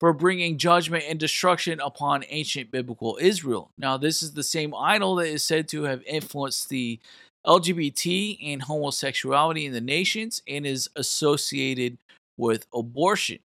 for 0.00 0.12
bringing 0.12 0.58
judgment 0.58 1.04
and 1.06 1.20
destruction 1.20 1.78
upon 1.78 2.24
ancient 2.28 2.72
biblical 2.72 3.18
Israel. 3.20 3.70
Now, 3.78 3.96
this 3.96 4.20
is 4.20 4.32
the 4.32 4.42
same 4.42 4.74
idol 4.74 5.14
that 5.16 5.28
is 5.28 5.44
said 5.44 5.68
to 5.68 5.84
have 5.84 6.02
influenced 6.02 6.70
the 6.70 6.98
LGBT 7.46 8.38
and 8.52 8.62
homosexuality 8.62 9.66
in 9.66 9.72
the 9.72 9.80
nations 9.80 10.42
and 10.46 10.66
is 10.66 10.88
associated 10.96 11.98
with 12.36 12.66
abortion. 12.72 13.38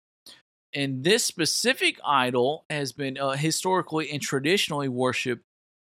And 0.74 1.04
this 1.04 1.24
specific 1.24 2.00
idol 2.06 2.66
has 2.70 2.92
been 2.92 3.18
uh, 3.18 3.32
historically 3.32 4.12
and 4.12 4.22
traditionally 4.22 4.90
worshipped 4.90 5.44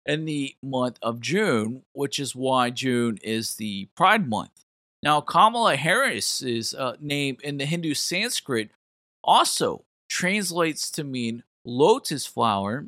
in 0.06 0.26
the 0.26 0.56
month 0.62 1.00
of 1.02 1.20
June, 1.20 1.84
which 1.94 2.20
is 2.20 2.36
why 2.36 2.70
June 2.70 3.18
is 3.24 3.56
the 3.56 3.88
Pride 3.96 4.30
Month. 4.30 4.52
Now, 5.02 5.22
Kamala 5.22 5.76
Harris's 5.76 6.74
uh, 6.74 6.96
name 7.00 7.38
in 7.44 7.58
the 7.58 7.66
Hindu 7.66 7.94
Sanskrit 7.94 8.70
also 9.24 9.84
translates 10.10 10.92
to 10.92 11.04
mean 11.04 11.44
lotus 11.64 12.26
flower, 12.26 12.86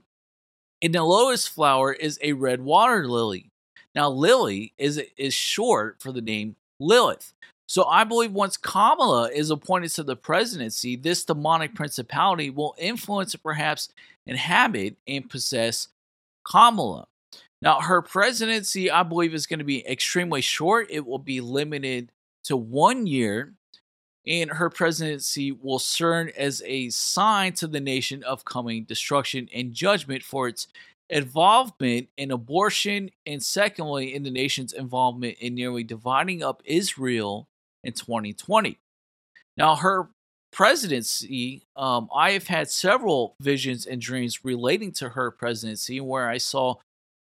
and 0.81 0.93
the 0.93 1.03
lotus 1.03 1.47
flower 1.47 1.93
is 1.93 2.19
a 2.21 2.33
red 2.33 2.61
water 2.61 3.07
lily. 3.07 3.49
Now, 3.95 4.09
Lily 4.09 4.73
is 4.77 5.01
is 5.17 5.33
short 5.33 6.01
for 6.01 6.11
the 6.11 6.21
name 6.21 6.55
Lilith. 6.79 7.33
So 7.67 7.83
I 7.85 8.05
believe 8.05 8.31
once 8.31 8.55
Kamala 8.55 9.29
is 9.29 9.51
appointed 9.51 9.89
to 9.91 10.03
the 10.03 10.15
presidency, 10.15 10.95
this 10.95 11.25
demonic 11.25 11.75
principality 11.75 12.49
will 12.49 12.75
influence 12.77 13.33
and 13.33 13.43
perhaps 13.43 13.89
inhabit 14.25 14.95
and 15.05 15.29
possess 15.29 15.89
Kamala. 16.45 17.07
Now, 17.61 17.81
her 17.81 18.01
presidency, 18.01 18.89
I 18.89 19.03
believe, 19.03 19.33
is 19.33 19.47
going 19.47 19.59
to 19.59 19.65
be 19.65 19.85
extremely 19.85 20.41
short. 20.41 20.87
It 20.89 21.05
will 21.05 21.19
be 21.19 21.41
limited 21.41 22.11
to 22.45 22.55
one 22.55 23.07
year, 23.07 23.53
and 24.25 24.51
her 24.51 24.69
presidency 24.69 25.51
will 25.51 25.79
serve 25.79 26.29
as 26.37 26.61
a 26.65 26.89
sign 26.89 27.53
to 27.53 27.67
the 27.67 27.81
nation 27.81 28.23
of 28.23 28.45
coming 28.45 28.83
destruction 28.83 29.49
and 29.53 29.73
judgment 29.73 30.23
for 30.23 30.47
its 30.47 30.67
involvement 31.09 32.09
in 32.17 32.31
abortion, 32.31 33.09
and 33.25 33.41
secondly, 33.41 34.13
in 34.13 34.23
the 34.23 34.31
nation's 34.31 34.73
involvement 34.73 35.37
in 35.39 35.55
nearly 35.55 35.83
dividing 35.83 36.43
up 36.43 36.61
Israel 36.65 37.47
in 37.83 37.93
2020. 37.93 38.77
Now, 39.55 39.75
her 39.75 40.09
presidency, 40.51 41.63
um, 41.75 42.09
I 42.15 42.31
have 42.31 42.47
had 42.47 42.69
several 42.69 43.35
visions 43.39 43.85
and 43.85 44.01
dreams 44.01 44.43
relating 44.43 44.91
to 44.93 45.09
her 45.09 45.31
presidency 45.31 46.01
where 46.01 46.29
I 46.29 46.37
saw 46.37 46.75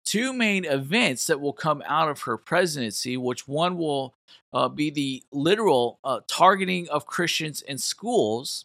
two 0.04 0.33
main 0.33 0.64
events 0.64 1.26
that 1.26 1.40
will 1.40 1.52
come 1.52 1.83
out 1.87 2.09
of 2.09 2.23
her 2.23 2.37
presidency, 2.37 3.16
which 3.16 3.47
one 3.47 3.76
will 3.76 4.14
uh, 4.52 4.68
be 4.68 4.90
the 4.90 5.23
literal 5.33 5.99
uh, 6.04 6.21
targeting 6.28 6.88
of 6.88 7.06
Christians 7.06 7.61
in 7.62 7.78
schools, 7.78 8.64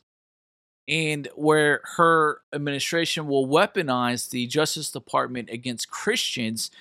and 0.88 1.28
where 1.36 1.82
her 1.98 2.42
administration 2.54 3.28
will 3.28 3.48
weaponize 3.48 4.30
the 4.30 4.48
Justice 4.48 4.92
Department 4.92 5.50
against 5.50 5.92
Christians 5.92 6.72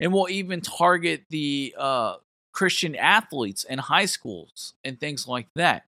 and 0.00 0.12
will 0.12 0.28
even 0.28 0.60
target 0.60 1.24
the 1.30 1.74
uh, 1.76 2.16
Christian 2.52 2.94
athletes 2.96 3.64
in 3.64 3.78
high 3.78 4.06
schools 4.06 4.74
and 4.84 4.98
things 4.98 5.26
like 5.28 5.48
that. 5.54 5.84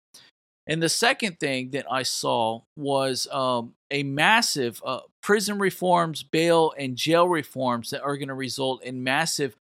And 0.68 0.82
the 0.82 0.88
second 0.88 1.38
thing 1.38 1.70
that 1.70 1.86
I 1.90 2.02
saw 2.02 2.62
was 2.76 3.28
um, 3.30 3.74
a 3.90 4.02
massive 4.02 4.82
uh, 4.84 5.00
prison 5.22 5.58
reforms, 5.58 6.22
bail, 6.24 6.72
and 6.76 6.96
jail 6.96 7.28
reforms 7.28 7.90
that 7.90 8.02
are 8.02 8.16
going 8.16 8.28
to 8.28 8.34
result 8.34 8.82
in 8.82 9.04
massive 9.04 9.56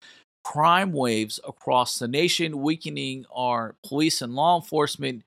crime 0.44 0.92
waves 0.92 1.40
across 1.46 1.98
the 1.98 2.08
nation, 2.08 2.62
weakening 2.62 3.26
our 3.34 3.74
police 3.84 4.22
and 4.22 4.34
law 4.34 4.56
enforcement, 4.56 5.24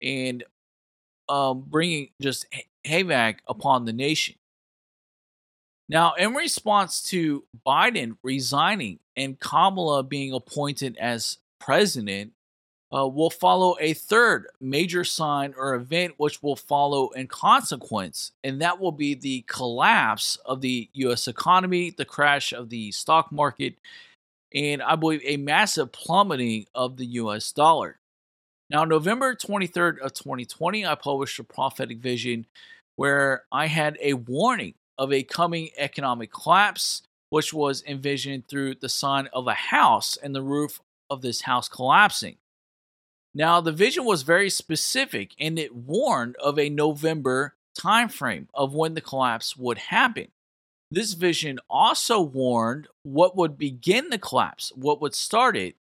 and 0.00 0.44
um, 1.28 1.64
bringing 1.66 2.10
just 2.20 2.46
havoc 2.84 3.36
upon 3.46 3.84
the 3.84 3.92
nation. 3.92 4.34
Now, 5.88 6.14
in 6.14 6.34
response 6.34 7.02
to 7.10 7.44
Biden 7.66 8.16
resigning 8.22 8.98
and 9.16 9.40
Kamala 9.40 10.02
being 10.02 10.32
appointed 10.34 10.96
as 10.98 11.38
president, 11.58 12.32
uh, 12.94 13.06
will 13.06 13.30
follow 13.30 13.76
a 13.80 13.92
third 13.92 14.46
major 14.60 15.04
sign 15.04 15.54
or 15.56 15.74
event 15.74 16.14
which 16.16 16.42
will 16.42 16.56
follow 16.56 17.10
in 17.10 17.26
consequence, 17.26 18.32
and 18.42 18.62
that 18.62 18.80
will 18.80 18.92
be 18.92 19.14
the 19.14 19.44
collapse 19.46 20.36
of 20.46 20.60
the 20.60 20.88
U.S. 20.94 21.28
economy, 21.28 21.90
the 21.90 22.04
crash 22.04 22.52
of 22.52 22.70
the 22.70 22.90
stock 22.92 23.30
market, 23.30 23.74
and 24.54 24.82
I 24.82 24.96
believe 24.96 25.20
a 25.24 25.36
massive 25.36 25.92
plummeting 25.92 26.66
of 26.74 26.96
the 26.96 27.06
U.S. 27.06 27.52
dollar. 27.52 27.97
Now, 28.70 28.84
November 28.84 29.34
23rd 29.34 29.98
of 30.00 30.12
2020, 30.12 30.84
I 30.84 30.94
published 30.94 31.38
a 31.38 31.44
prophetic 31.44 31.98
vision 31.98 32.46
where 32.96 33.44
I 33.50 33.66
had 33.66 33.96
a 34.00 34.12
warning 34.12 34.74
of 34.98 35.12
a 35.12 35.22
coming 35.22 35.70
economic 35.78 36.32
collapse, 36.32 37.02
which 37.30 37.54
was 37.54 37.82
envisioned 37.86 38.46
through 38.46 38.74
the 38.74 38.88
sign 38.88 39.28
of 39.32 39.46
a 39.46 39.54
house 39.54 40.18
and 40.22 40.34
the 40.34 40.42
roof 40.42 40.80
of 41.08 41.22
this 41.22 41.42
house 41.42 41.68
collapsing. 41.68 42.36
Now, 43.34 43.60
the 43.60 43.72
vision 43.72 44.04
was 44.04 44.22
very 44.22 44.50
specific 44.50 45.34
and 45.38 45.58
it 45.58 45.74
warned 45.74 46.36
of 46.36 46.58
a 46.58 46.68
November 46.68 47.54
timeframe 47.78 48.48
of 48.52 48.74
when 48.74 48.94
the 48.94 49.00
collapse 49.00 49.56
would 49.56 49.78
happen. 49.78 50.28
This 50.90 51.14
vision 51.14 51.58
also 51.70 52.20
warned 52.20 52.88
what 53.02 53.36
would 53.36 53.56
begin 53.56 54.10
the 54.10 54.18
collapse, 54.18 54.72
what 54.74 55.00
would 55.00 55.14
start 55.14 55.56
it, 55.56 55.76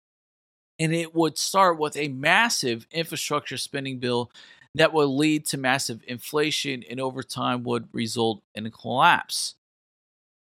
and 0.80 0.94
it 0.94 1.16
would 1.16 1.38
start 1.38 1.80
with 1.80 1.96
a 1.98 2.10
massive 2.10 2.88
infrastructure 2.92 3.58
spending 3.58 4.00
bill 4.00 4.32
that 4.76 4.94
would 4.94 5.06
lead 5.06 5.46
to 5.48 5.58
massive 5.58 6.02
inflation 6.08 6.84
and 6.90 7.00
over 7.00 7.24
time 7.24 7.64
would 7.64 7.88
result 7.94 8.42
in 8.54 8.66
a 8.66 8.72
collapse. 8.72 9.56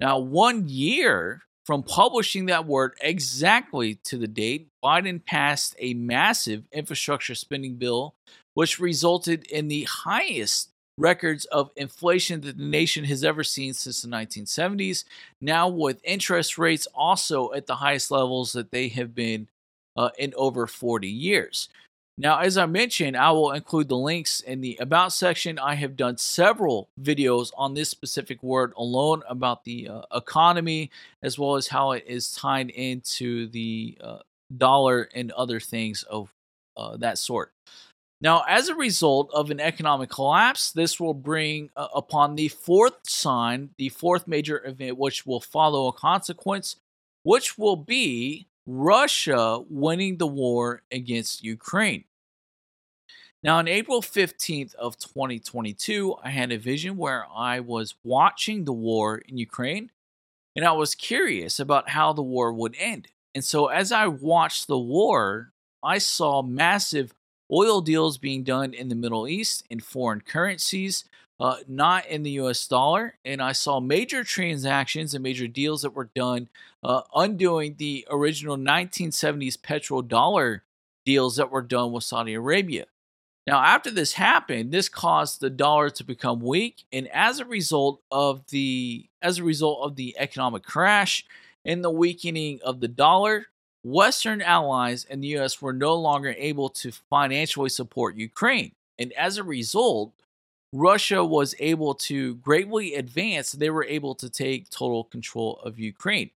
Now, 0.01 0.19
one 0.19 0.69
year 0.69 1.43
from 1.65 1.83
publishing 1.83 2.47
that 2.47 2.67
word 2.67 2.95
exactly 3.01 3.95
to 4.05 4.19
the 4.19 4.27
date, 4.27 4.69
Biden 4.85 5.25
passed 5.25 5.77
a 5.79 5.95
massive 5.95 6.65
infrastructure 6.73 7.35
spending 7.35 7.77
bill, 7.77 8.15
which 8.55 8.81
resulted 8.81 9.45
in 9.45 9.69
the 9.69 9.85
highest 9.85 10.71
records 10.99 11.45
of 11.47 11.71
inflation 11.77 12.41
that 12.43 12.59
the 12.59 12.65
nation 12.65 13.05
has 13.05 13.25
ever 13.25 13.43
seen 13.43 13.73
since 13.73 14.03
the 14.03 14.09
1970s. 14.09 15.05
Now, 15.41 15.69
with 15.69 16.01
interest 16.05 16.59
rates 16.59 16.87
also 16.95 17.53
at 17.53 17.67
the 17.67 17.77
highest 17.77 18.11
levels 18.11 18.53
that 18.53 18.71
they 18.71 18.89
have 18.89 19.15
been 19.15 19.49
uh, 19.97 20.11
in 20.19 20.33
over 20.37 20.67
40 20.67 21.09
years. 21.09 21.69
Now, 22.17 22.39
as 22.39 22.57
I 22.57 22.67
mentioned, 22.67 23.17
I 23.17 23.33
will 23.33 23.51
include 23.51 23.89
the 23.89 23.97
links 23.97 24.41
in 24.41 24.61
the 24.61 24.77
About 24.81 25.13
section. 25.13 25.59
I 25.59 25.75
have 25.75 25.97
done 25.97 26.17
several 26.17 26.89
videos 27.01 27.51
on 27.57 27.75
this 27.75 27.89
specific 27.89 28.41
word 28.41 28.73
alone 28.77 29.23
about 29.29 29.65
the 29.65 29.89
uh, 29.89 30.03
economy, 30.15 30.91
as 31.23 31.39
well 31.41 31.57
as 31.57 31.67
how 31.67 31.91
it 31.91 32.05
is 32.07 32.33
tied 32.33 32.71
into 32.71 33.49
the 33.49 33.99
uh, 34.01 34.19
dollar 34.57 35.09
and 35.13 35.33
other 35.33 35.59
things 35.59 36.05
of 36.05 36.31
uh, 36.77 36.97
that 36.99 37.19
sort. 37.19 37.51
Now, 38.21 38.45
as 38.49 38.69
a 38.69 38.77
result 38.77 39.31
of 39.35 39.51
an 39.51 39.59
economic 39.59 40.09
collapse, 40.09 40.71
this 40.71 41.01
will 41.01 41.15
bring 41.15 41.69
uh, 41.77 41.89
upon 41.95 42.37
the 42.37 42.49
fourth 42.49 42.95
sign, 43.07 43.71
the 43.77 43.89
fourth 43.89 44.29
major 44.29 44.65
event, 44.65 44.97
which 44.97 45.27
will 45.27 45.41
follow 45.41 45.89
a 45.89 45.93
consequence, 45.93 46.77
which 47.25 47.59
will 47.59 47.77
be 47.77 48.47
Russia 48.67 49.61
winning 49.69 50.17
the 50.17 50.27
war 50.27 50.83
against 50.91 51.45
Ukraine. 51.45 52.05
Now, 53.43 53.59
on 53.59 53.69
April 53.69 54.01
15th 54.01 54.75
of 54.77 54.97
2022, 54.97 56.17
I 56.23 56.31
had 56.31 56.51
a 56.51 56.57
vision 56.57 56.97
where 56.97 57.27
I 57.35 57.61
was 57.61 57.95
watching 58.03 58.65
the 58.65 58.73
war 58.73 59.19
in 59.19 59.37
Ukraine 59.37 59.91
and 60.57 60.65
I 60.65 60.73
was 60.73 60.95
curious 60.95 61.61
about 61.61 61.91
how 61.91 62.13
the 62.13 62.23
war 62.23 62.53
would 62.53 62.75
end. 62.79 63.09
And 63.35 63.45
so 63.45 63.67
as 63.67 63.93
I 63.93 64.07
watched 64.07 64.67
the 64.67 64.79
war, 64.79 65.53
I 65.83 65.99
saw 65.99 66.41
massive 66.43 67.13
oil 67.53 67.83
deals 67.83 68.17
being 68.17 68.45
done 68.45 68.73
in 68.73 68.89
the 68.89 68.95
Middle 68.95 69.29
East 69.29 69.65
in 69.69 69.81
foreign 69.81 70.23
currencies 70.23 71.05
uh, 71.45 71.57
not 71.69 72.07
in 72.07 72.23
the 72.23 72.31
US 72.31 72.67
dollar. 72.67 73.19
And 73.23 73.43
I 73.43 73.53
saw 73.53 73.79
major 73.79 74.25
transactions 74.25 75.13
and 75.13 75.23
major 75.23 75.47
deals 75.47 75.83
that 75.83 75.91
were 75.91 76.09
done, 76.15 76.49
uh, 76.83 77.03
undoing 77.15 77.75
the 77.77 78.07
original 78.09 78.57
1970s 78.57 79.59
petrodollar 79.59 80.61
deals 81.05 81.37
that 81.37 81.51
were 81.51 81.61
done 81.61 81.93
with 81.93 82.03
Saudi 82.03 82.33
Arabia. 82.33 82.87
Now, 83.47 83.63
after 83.63 83.91
this 83.91 84.15
happened, 84.15 84.73
this 84.73 84.89
caused 84.89 85.41
the 85.41 85.51
dollar 85.51 85.91
to 85.91 86.03
become 86.03 86.41
weak, 86.41 86.85
and 86.91 87.09
as 87.09 87.41
a 87.41 87.45
result 87.45 88.01
of 88.11 88.47
the 88.47 89.11
as 89.21 89.39
a 89.39 89.45
result 89.45 89.81
of 89.85 89.97
the 89.97 90.17
economic 90.19 90.63
crash 90.63 91.27
and 91.63 91.85
the 91.85 91.91
weakening 91.91 92.61
of 92.65 92.81
the 92.81 92.89
dollar, 92.89 93.49
Western 93.83 94.41
allies 94.41 95.05
and 95.05 95.23
the 95.23 95.29
U.S. 95.37 95.61
were 95.61 95.75
no 95.75 95.95
longer 95.95 96.35
able 96.39 96.71
to 96.71 96.91
financially 96.91 97.69
support 97.69 98.17
Ukraine, 98.17 98.73
and 98.99 99.13
as 99.13 99.37
a 99.37 99.45
result, 99.45 100.15
Russia 100.75 101.25
was 101.25 101.55
able 101.61 101.95
to 101.95 102.35
greatly 102.37 102.95
advance, 102.97 103.53
they 103.53 103.71
were 103.71 103.85
able 103.85 104.15
to 104.17 104.29
take 104.29 104.69
total 104.69 105.05
control 105.05 105.61
of 105.63 105.79
Ukraine. 105.79 106.31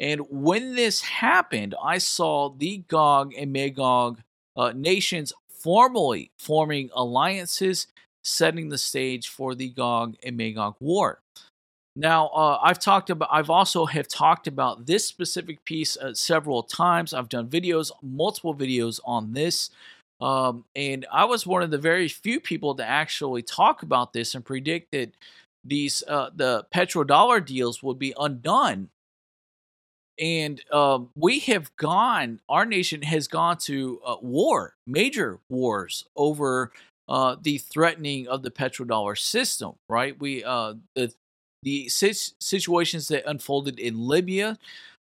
And 0.00 0.22
when 0.30 0.74
this 0.74 1.02
happened, 1.02 1.74
I 1.84 1.98
saw 1.98 2.48
the 2.48 2.78
Gog 2.88 3.34
and 3.36 3.52
Magog 3.52 4.22
uh, 4.56 4.72
nations 4.74 5.34
formally 5.50 6.30
forming 6.38 6.88
alliances, 6.94 7.86
setting 8.24 8.70
the 8.70 8.78
stage 8.78 9.28
for 9.28 9.54
the 9.54 9.68
Gog 9.68 10.16
and 10.24 10.38
Magog 10.38 10.74
war. 10.80 11.20
Now, 11.94 12.28
uh, 12.28 12.58
I've 12.62 12.78
talked 12.78 13.10
about, 13.10 13.28
I've 13.30 13.50
also 13.50 13.84
have 13.84 14.08
talked 14.08 14.46
about 14.46 14.86
this 14.86 15.06
specific 15.06 15.62
piece 15.66 15.98
uh, 15.98 16.14
several 16.14 16.62
times. 16.62 17.12
I've 17.12 17.28
done 17.28 17.48
videos, 17.48 17.90
multiple 18.02 18.54
videos 18.54 19.00
on 19.04 19.34
this. 19.34 19.68
Um, 20.22 20.64
and 20.76 21.04
I 21.12 21.24
was 21.24 21.46
one 21.46 21.62
of 21.62 21.72
the 21.72 21.78
very 21.78 22.06
few 22.06 22.38
people 22.38 22.76
to 22.76 22.88
actually 22.88 23.42
talk 23.42 23.82
about 23.82 24.12
this 24.12 24.36
and 24.36 24.44
predict 24.44 24.92
that 24.92 25.10
these 25.64 26.04
uh, 26.06 26.30
the 26.34 26.64
petrodollar 26.72 27.44
deals 27.44 27.82
would 27.82 27.98
be 27.98 28.14
undone. 28.18 28.90
And 30.20 30.62
um, 30.70 31.10
we 31.16 31.40
have 31.40 31.74
gone, 31.76 32.40
our 32.48 32.64
nation 32.64 33.02
has 33.02 33.26
gone 33.26 33.56
to 33.58 34.00
uh, 34.06 34.16
war, 34.22 34.74
major 34.86 35.40
wars 35.50 36.04
over 36.14 36.70
uh, 37.08 37.34
the 37.40 37.58
threatening 37.58 38.28
of 38.28 38.42
the 38.42 38.50
petrodollar 38.52 39.18
system. 39.18 39.72
Right? 39.88 40.18
We 40.20 40.44
uh, 40.44 40.74
the 40.94 41.12
the 41.64 41.88
situations 41.88 43.08
that 43.08 43.28
unfolded 43.28 43.80
in 43.80 44.06
Libya 44.06 44.58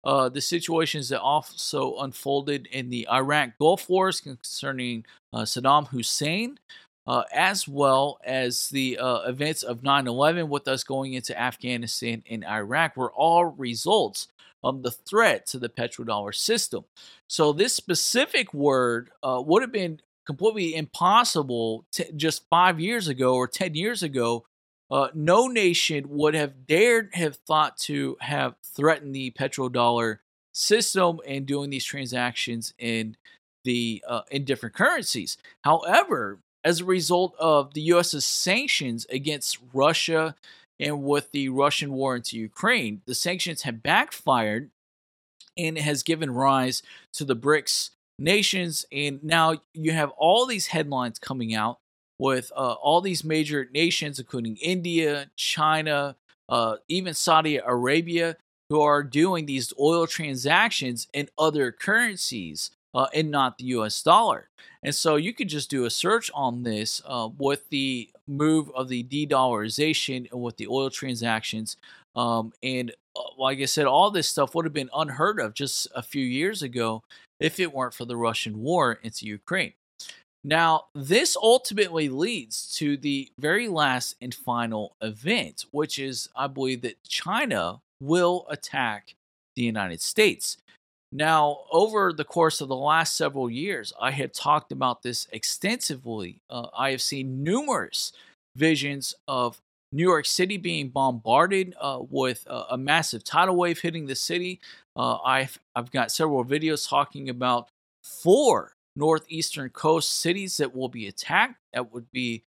uh, 0.07 0.29
the 0.29 0.41
situations 0.41 1.09
that 1.09 1.21
also 1.21 1.99
unfolded 1.99 2.69
in 2.69 2.91
the 2.91 3.09
Iraq 3.11 3.59
Gulf 3.59 3.89
Wars 3.89 4.21
concerning 4.21 5.05
uh, 5.33 5.39
Saddam 5.39 5.89
Hussein, 5.89 6.61
uh, 7.09 7.25
as 7.35 7.67
well 7.67 8.19
as 8.25 8.69
the 8.69 8.99
uh, 8.99 9.23
events 9.23 9.65
of 9.65 9.83
9 9.83 10.07
11 10.07 10.49
with 10.49 10.69
us 10.69 10.85
going 10.85 11.15
into 11.15 11.39
Afghanistan 11.39 12.23
and 12.31 12.45
Iraq, 12.45 12.97
were 12.97 13.11
all 13.11 13.47
results 13.47 14.29
of 14.63 14.85
the 14.85 14.93
threat 14.93 15.45
to 15.47 15.59
the 15.59 15.69
petrodollar 15.69 16.35
system. 16.35 16.85
So 17.29 17.53
this 17.53 17.75
specific 17.75 18.55
word 18.55 19.11
uh, 19.25 19.43
would 19.45 19.63
have 19.63 19.73
been 19.73 20.01
completely 20.25 20.77
impossible 20.77 21.85
t- 21.91 22.05
just 22.15 22.45
five 22.49 22.79
years 22.79 23.09
ago 23.09 23.35
or 23.35 23.49
10 23.49 23.75
years 23.75 24.05
ago. 24.05 24.45
Uh, 24.91 25.09
no 25.15 25.49
nation 25.49 26.05
would 26.09 26.35
have 26.35 26.67
dared 26.67 27.11
have 27.15 27.37
thought 27.37 27.77
to 27.77 28.17
have 28.21 28.55
threatened 28.63 29.15
the 29.15 29.33
petrodollar 29.33 30.19
system 30.53 31.21
and 31.27 31.45
doing 31.47 31.71
these 31.71 31.85
transactions 31.85 32.73
in 32.79 33.17
the 33.65 34.03
uh, 34.09 34.23
in 34.31 34.45
different 34.45 34.75
currencies. 34.75 35.37
However, 35.65 36.39
as 36.65 36.81
a 36.81 36.85
result 36.85 37.35
of 37.39 37.75
the 37.75 37.81
U.S.'s 37.83 38.25
sanctions 38.25 39.07
against 39.11 39.59
Russia 39.73 40.35
and 40.79 41.03
with 41.03 41.31
the 41.33 41.49
Russian 41.49 41.93
war 41.93 42.17
into 42.17 42.39
Ukraine, 42.39 43.03
the 43.07 43.15
sanctions 43.15 43.63
have 43.63 43.83
backfired 43.83 44.71
and 45.57 45.79
has 45.79 46.03
given 46.03 46.31
rise 46.31 46.83
to 47.15 47.25
the 47.25 47.37
BRICS 47.37 47.91
nations. 48.19 48.85
And 48.93 49.23
now 49.23 49.63
you 49.75 49.93
have 49.93 50.11
all 50.11 50.47
these 50.47 50.69
headlines 50.69 51.19
coming 51.19 51.55
out 51.55 51.79
with 52.19 52.51
uh, 52.57 52.73
all 52.75 53.01
these 53.01 53.25
major 53.25 53.69
nations, 53.73 54.19
including 54.19 54.57
India, 54.57 55.31
China, 55.37 56.17
uh, 56.49 56.77
even 56.89 57.15
Saudi 57.15 57.57
Arabia, 57.57 58.37
who 58.69 58.81
are 58.81 59.03
doing 59.03 59.47
these 59.47 59.73
oil 59.79 60.07
transactions 60.07 61.09
in 61.13 61.29
other 61.39 61.71
currencies 61.73 62.71
uh, 62.95 63.07
and 63.15 63.31
not 63.31 63.59
the 63.59 63.65
US 63.67 64.03
dollar. 64.03 64.49
And 64.83 64.95
so 64.95 65.17
you 65.17 65.33
could 65.33 65.49
just 65.49 65.71
do 65.71 65.85
a 65.85 65.91
search 65.91 66.31
on 66.35 66.63
this 66.63 67.03
uh, 67.07 67.29
with 67.39 67.69
the 67.71 68.09
move 68.27 68.71
of 68.75 68.89
the 68.89 69.03
de 69.03 69.27
dollarization 69.27 70.31
and 70.33 70.43
with 70.43 70.57
the 70.57 70.67
oil 70.67 70.91
transactions. 70.91 71.77
Um, 72.17 72.53
and 72.63 72.93
uh, 73.15 73.21
like 73.39 73.59
I 73.61 73.67
said, 73.67 73.87
all 73.87 74.11
this 74.11 74.29
stuff 74.29 74.55
would 74.55 74.65
have 74.65 74.73
been 74.73 74.91
unheard 74.95 75.39
of 75.39 75.55
just 75.55 75.87
a 75.95 76.03
few 76.03 76.25
years 76.25 76.63
ago 76.63 77.03
if 77.39 77.61
it 77.61 77.75
weren't 77.75 77.95
for 77.95 78.07
the 78.07 78.17
Russian 78.17 78.61
war 78.61 78.99
into 79.03 79.27
Ukraine. 79.27 79.75
Now, 80.47 80.85
this 80.95 81.37
ultimately 81.37 82.09
leads 82.09 82.73
to 82.77 82.97
the 82.97 83.33
very 83.37 83.67
last 83.67 84.15
and 84.23 84.33
final 84.33 84.95
event, 85.03 85.65
which 85.73 85.99
is, 85.99 86.29
I 86.37 86.47
believe, 86.47 86.83
that 86.83 87.03
China 87.03 87.81
will 88.01 88.47
attack 88.49 89.17
the 89.57 89.63
United 89.63 90.01
States. 90.01 90.57
Now, 91.11 91.63
over 91.73 92.13
the 92.13 92.23
course 92.25 92.61
of 92.61 92.69
the 92.69 92.77
last 92.77 93.17
several 93.17 93.51
years, 93.51 93.93
I 94.01 94.13
have 94.13 94.31
talked 94.31 94.71
about 94.71 95.03
this 95.03 95.27
extensively. 95.33 96.39
Uh, 96.49 96.69
I 96.79 96.93
have 96.93 97.03
seen 97.03 97.43
numerous 97.43 98.13
visions 98.55 99.17
of 99.27 99.59
New 99.91 100.05
York 100.05 100.27
City 100.27 100.59
being 100.59 100.91
bombarded 100.91 101.75
uh, 101.81 101.99
with 102.09 102.47
uh, 102.49 102.67
a 102.71 102.79
massive 102.79 103.25
tidal 103.25 103.57
wave 103.57 103.81
hitting 103.81 104.07
the 104.07 104.15
city. 104.15 104.61
Uh, 104.95 105.17
I've 105.25 105.59
I've 105.75 105.91
got 105.91 106.13
several 106.13 106.45
videos 106.45 106.89
talking 106.89 107.29
about 107.29 107.69
four 108.05 108.76
northeastern 108.97 109.71
coast 109.71 110.21
cities 110.21 110.57
that 110.57 110.75
will 110.75 110.89
be 110.89 111.07
attacked. 111.07 111.57
That 111.73 111.93
would 111.93 112.11
be 112.11 112.43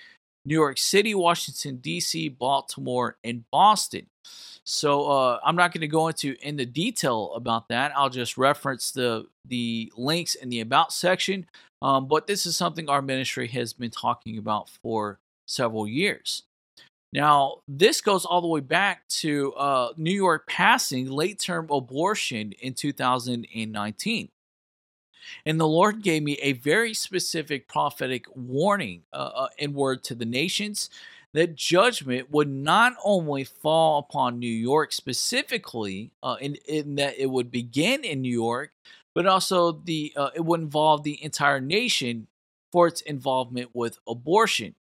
New 0.44 0.54
York 0.54 0.78
City, 0.78 1.14
Washington 1.14 1.76
D.C., 1.76 2.28
Baltimore, 2.28 3.16
and 3.24 3.44
Boston. 3.50 4.06
So 4.64 5.10
uh, 5.10 5.40
I'm 5.44 5.56
not 5.56 5.72
going 5.72 5.82
to 5.82 5.88
go 5.88 6.08
into 6.08 6.36
in 6.40 6.56
the 6.56 6.66
detail 6.66 7.32
about 7.34 7.68
that. 7.68 7.92
I'll 7.96 8.10
just 8.10 8.38
reference 8.38 8.90
the 8.90 9.26
the 9.44 9.92
links 9.96 10.34
in 10.34 10.48
the 10.48 10.60
about 10.60 10.92
section. 10.92 11.46
Um, 11.82 12.06
but 12.06 12.26
this 12.26 12.46
is 12.46 12.56
something 12.56 12.88
our 12.88 13.02
ministry 13.02 13.48
has 13.48 13.72
been 13.72 13.90
talking 13.90 14.38
about 14.38 14.68
for 14.82 15.18
several 15.46 15.86
years. 15.86 16.42
Now, 17.12 17.58
this 17.68 18.00
goes 18.00 18.24
all 18.24 18.40
the 18.40 18.48
way 18.48 18.60
back 18.60 19.06
to 19.20 19.52
uh, 19.54 19.92
New 19.96 20.12
York 20.12 20.46
passing 20.48 21.10
late 21.10 21.38
term 21.38 21.68
abortion 21.70 22.52
in 22.60 22.74
2019. 22.74 24.28
And 25.44 25.60
the 25.60 25.68
Lord 25.68 26.02
gave 26.02 26.22
me 26.22 26.34
a 26.42 26.52
very 26.52 26.94
specific 26.94 27.68
prophetic 27.68 28.26
warning 28.34 29.02
uh, 29.12 29.30
uh, 29.34 29.48
in 29.58 29.72
word 29.72 30.04
to 30.04 30.14
the 30.14 30.24
nations 30.24 30.90
that 31.32 31.54
judgment 31.54 32.30
would 32.30 32.48
not 32.48 32.94
only 33.04 33.44
fall 33.44 33.98
upon 33.98 34.38
New 34.38 34.46
York 34.48 34.92
specifically, 34.92 36.10
uh, 36.22 36.36
in, 36.40 36.56
in 36.66 36.94
that 36.94 37.18
it 37.18 37.30
would 37.30 37.50
begin 37.50 38.04
in 38.04 38.22
New 38.22 38.32
York, 38.32 38.72
but 39.14 39.26
also 39.26 39.72
the 39.72 40.12
uh, 40.16 40.30
it 40.34 40.44
would 40.44 40.60
involve 40.60 41.02
the 41.02 41.22
entire 41.22 41.60
nation 41.60 42.26
for 42.72 42.86
its 42.86 43.00
involvement 43.02 43.70
with 43.74 43.98
abortion. 44.08 44.74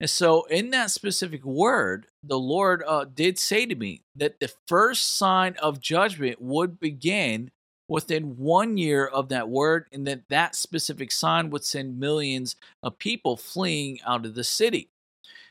And 0.00 0.08
so, 0.08 0.44
in 0.44 0.70
that 0.70 0.90
specific 0.90 1.44
word, 1.44 2.06
the 2.22 2.38
Lord 2.38 2.82
uh, 2.86 3.04
did 3.04 3.38
say 3.38 3.66
to 3.66 3.74
me 3.74 4.02
that 4.16 4.40
the 4.40 4.52
first 4.66 5.16
sign 5.16 5.56
of 5.60 5.80
judgment 5.80 6.40
would 6.40 6.80
begin 6.80 7.50
within 7.88 8.36
one 8.36 8.76
year 8.76 9.06
of 9.06 9.28
that 9.30 9.48
word, 9.48 9.86
and 9.92 10.06
that 10.06 10.28
that 10.28 10.54
specific 10.54 11.10
sign 11.10 11.50
would 11.50 11.64
send 11.64 11.98
millions 11.98 12.56
of 12.82 12.98
people 12.98 13.36
fleeing 13.36 13.98
out 14.06 14.26
of 14.26 14.34
the 14.34 14.44
city. 14.44 14.88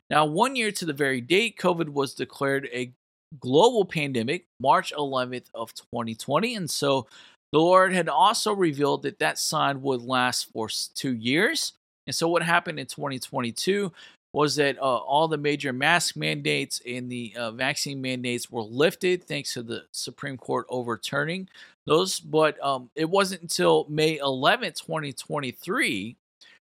Now, 0.09 0.25
one 0.25 0.55
year 0.55 0.71
to 0.71 0.85
the 0.85 0.93
very 0.93 1.19
date, 1.19 1.57
COVID 1.57 1.89
was 1.89 2.13
declared 2.13 2.69
a 2.71 2.91
global 3.39 3.83
pandemic, 3.83 4.45
March 4.59 4.93
11th 4.95 5.47
of 5.53 5.73
2020, 5.73 6.55
and 6.55 6.69
so 6.69 7.07
the 7.51 7.59
Lord 7.59 7.93
had 7.93 8.09
also 8.09 8.53
revealed 8.53 9.03
that 9.03 9.19
that 9.19 9.39
sign 9.39 9.81
would 9.81 10.01
last 10.01 10.51
for 10.51 10.69
two 10.95 11.13
years. 11.13 11.73
And 12.05 12.15
so, 12.15 12.27
what 12.27 12.43
happened 12.43 12.79
in 12.79 12.85
2022 12.85 13.91
was 14.33 14.55
that 14.57 14.77
uh, 14.77 14.81
all 14.81 15.27
the 15.27 15.37
major 15.37 15.73
mask 15.73 16.15
mandates 16.15 16.81
and 16.85 17.09
the 17.09 17.33
uh, 17.37 17.51
vaccine 17.51 18.01
mandates 18.01 18.51
were 18.51 18.61
lifted 18.61 19.23
thanks 19.23 19.53
to 19.53 19.63
the 19.63 19.83
Supreme 19.91 20.37
Court 20.37 20.65
overturning 20.69 21.49
those. 21.85 22.19
But 22.19 22.61
um, 22.63 22.89
it 22.95 23.09
wasn't 23.09 23.41
until 23.41 23.85
May 23.89 24.17
11, 24.17 24.73
2023, 24.73 26.17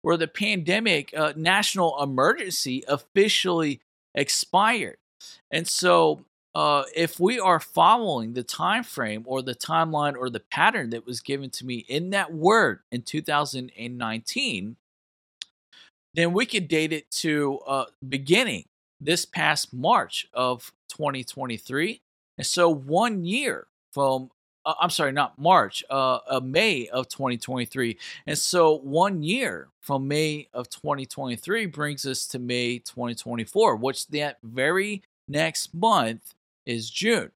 where 0.01 0.17
the 0.17 0.27
pandemic 0.27 1.13
uh, 1.17 1.33
national 1.35 2.01
emergency 2.01 2.83
officially 2.87 3.81
expired. 4.13 4.97
And 5.51 5.67
so, 5.67 6.25
uh, 6.55 6.83
if 6.95 7.19
we 7.19 7.39
are 7.39 7.59
following 7.59 8.33
the 8.33 8.41
time 8.41 8.83
frame 8.83 9.23
or 9.27 9.43
the 9.43 9.53
timeline 9.53 10.15
or 10.17 10.29
the 10.29 10.39
pattern 10.39 10.89
that 10.89 11.05
was 11.05 11.21
given 11.21 11.51
to 11.51 11.65
me 11.65 11.85
in 11.87 12.09
that 12.11 12.33
word 12.33 12.79
in 12.91 13.03
2019, 13.03 14.75
then 16.17 16.33
we 16.33 16.47
could 16.47 16.67
date 16.67 16.91
it 16.91 17.09
to 17.11 17.59
uh, 17.67 17.85
beginning 18.07 18.65
this 18.99 19.23
past 19.23 19.71
March 19.71 20.27
of 20.33 20.73
2023. 20.89 22.01
And 22.39 22.45
so 22.45 22.69
one 22.69 23.23
year 23.23 23.67
from, 23.93 24.31
uh, 24.65 24.73
I'm 24.81 24.89
sorry, 24.89 25.11
not 25.11 25.37
March, 25.37 25.83
uh, 25.91 26.19
uh, 26.27 26.39
May 26.39 26.87
of 26.87 27.07
2023. 27.07 27.99
And 28.25 28.37
so 28.37 28.79
one 28.79 29.21
year 29.21 29.67
from 29.79 30.07
May 30.07 30.47
of 30.53 30.69
2023 30.71 31.67
brings 31.67 32.03
us 32.03 32.25
to 32.29 32.39
May 32.39 32.79
2024, 32.79 33.75
which 33.75 34.07
that 34.07 34.37
very 34.41 35.03
next 35.27 35.71
month 35.75 36.33
is 36.65 36.89
June. 36.89 37.31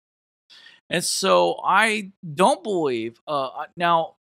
And 0.89 1.03
so 1.03 1.61
I 1.63 2.11
don't 2.33 2.63
believe, 2.63 3.21
uh, 3.27 3.49
now 3.77 4.15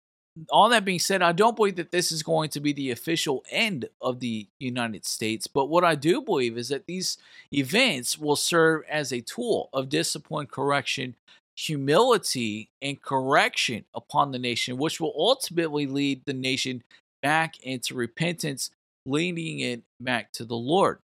all 0.51 0.69
that 0.69 0.85
being 0.85 0.99
said, 0.99 1.23
I 1.23 1.33
don't 1.33 1.57
believe 1.57 1.77
that 1.77 1.93
this 1.93 2.13
is 2.13 2.23
going 2.23 2.51
to 2.51 2.61
be 2.61 2.73
the 2.73 2.91
official 2.91 3.43
end 3.51 3.89
of 4.01 4.21
the 4.21 4.47
United 4.61 5.07
States. 5.07 5.47
But 5.47 5.67
what 5.67 5.85
I 5.85 5.95
do 5.95 6.21
believe 6.21 6.59
is 6.59 6.69
that 6.69 6.87
these 6.87 7.17
events 7.53 8.19
will 8.19 8.37
serve 8.37 8.83
as 8.89 9.13
a 9.13 9.23
tool 9.23 9.71
of 9.73 9.89
discipline, 9.89 10.47
correction, 10.47 11.15
humility, 11.57 12.69
and 12.83 13.01
correction 13.01 13.85
upon 13.95 14.31
the 14.31 14.39
nation, 14.39 14.77
which 14.77 15.01
will 15.01 15.15
ultimately 15.17 15.87
lead 15.87 16.23
the 16.27 16.35
nation 16.35 16.83
back 17.23 17.59
into 17.63 17.95
repentance, 17.95 18.71
leading 19.07 19.61
it 19.61 19.83
back 20.01 20.33
to 20.33 20.45
the 20.45 20.57
Lord. 20.57 20.99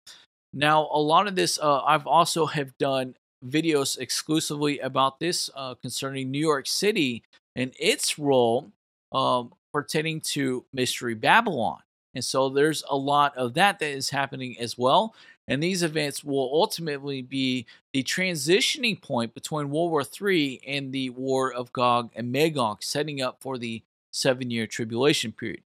Now, 0.53 0.88
a 0.92 1.01
lot 1.01 1.27
of 1.27 1.35
this, 1.35 1.59
uh, 1.59 1.83
I've 1.83 2.07
also 2.07 2.47
have 2.47 2.77
done 2.77 3.14
videos 3.45 3.99
exclusively 3.99 4.79
about 4.79 5.18
this 5.18 5.49
uh, 5.57 5.75
concerning 5.77 6.31
New 6.31 6.38
York 6.38 6.66
City 6.66 7.23
and 7.57 7.73
its 7.79 8.18
role 8.18 8.71
um, 9.12 9.53
pertaining 9.72 10.20
to 10.20 10.64
Mystery 10.72 11.14
Babylon. 11.14 11.79
And 12.14 12.25
so 12.25 12.48
there's 12.48 12.85
a 12.90 12.96
lot 12.96 13.37
of 13.37 13.55
that 13.55 13.79
that 13.79 13.90
is 13.90 14.11
happening 14.11 14.57
as 14.59 14.77
well. 14.77 15.14
And 15.48 15.62
these 15.62 15.83
events 15.83 16.22
will 16.22 16.51
ultimately 16.53 17.22
be 17.22 17.66
the 17.92 18.03
transitioning 18.03 19.01
point 19.01 19.35
between 19.35 19.70
World 19.70 19.90
War 19.90 20.03
III 20.03 20.61
and 20.66 20.92
the 20.92 21.11
War 21.11 21.53
of 21.53 21.72
Gog 21.72 22.11
and 22.14 22.31
Magog, 22.31 22.83
setting 22.83 23.20
up 23.20 23.38
for 23.40 23.59
the 23.59 23.83
seven 24.12 24.51
year 24.51 24.66
tribulation 24.66 25.33
period. 25.33 25.62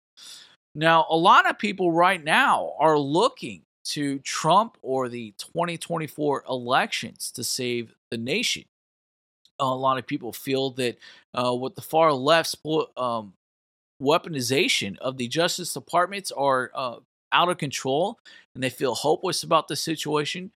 Now, 0.74 1.06
a 1.08 1.16
lot 1.16 1.48
of 1.48 1.58
people 1.58 1.92
right 1.92 2.22
now 2.22 2.72
are 2.78 2.98
looking 2.98 3.62
to 3.84 4.18
Trump 4.20 4.76
or 4.82 5.08
the 5.08 5.34
2024 5.38 6.44
elections 6.48 7.30
to 7.32 7.44
save 7.44 7.94
the 8.10 8.16
nation 8.16 8.64
a 9.58 9.66
lot 9.66 9.98
of 9.98 10.06
people 10.06 10.32
feel 10.32 10.70
that 10.70 10.98
uh, 11.34 11.54
with 11.54 11.74
the 11.74 11.82
far 11.82 12.12
left's 12.12 12.56
um, 12.96 13.32
weaponization 14.02 14.98
of 14.98 15.16
the 15.16 15.28
Justice 15.28 15.72
Departments 15.72 16.32
are 16.32 16.70
uh, 16.74 16.96
out 17.32 17.48
of 17.48 17.58
control 17.58 18.18
and 18.54 18.62
they 18.62 18.70
feel 18.70 18.94
hopeless 18.94 19.42
about 19.42 19.68
the 19.68 19.76
situation. 19.76 20.50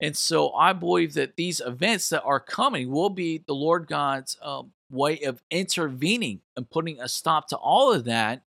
And 0.00 0.16
so 0.16 0.52
I 0.52 0.72
believe 0.72 1.14
that 1.14 1.36
these 1.36 1.60
events 1.60 2.08
that 2.08 2.22
are 2.24 2.40
coming 2.40 2.90
will 2.90 3.10
be 3.10 3.42
the 3.46 3.54
Lord 3.54 3.86
God's 3.86 4.36
um, 4.42 4.72
way 4.90 5.20
of 5.22 5.40
intervening 5.50 6.40
and 6.56 6.68
putting 6.68 7.00
a 7.00 7.08
stop 7.08 7.48
to 7.48 7.56
all 7.56 7.92
of 7.92 8.04
that, 8.04 8.42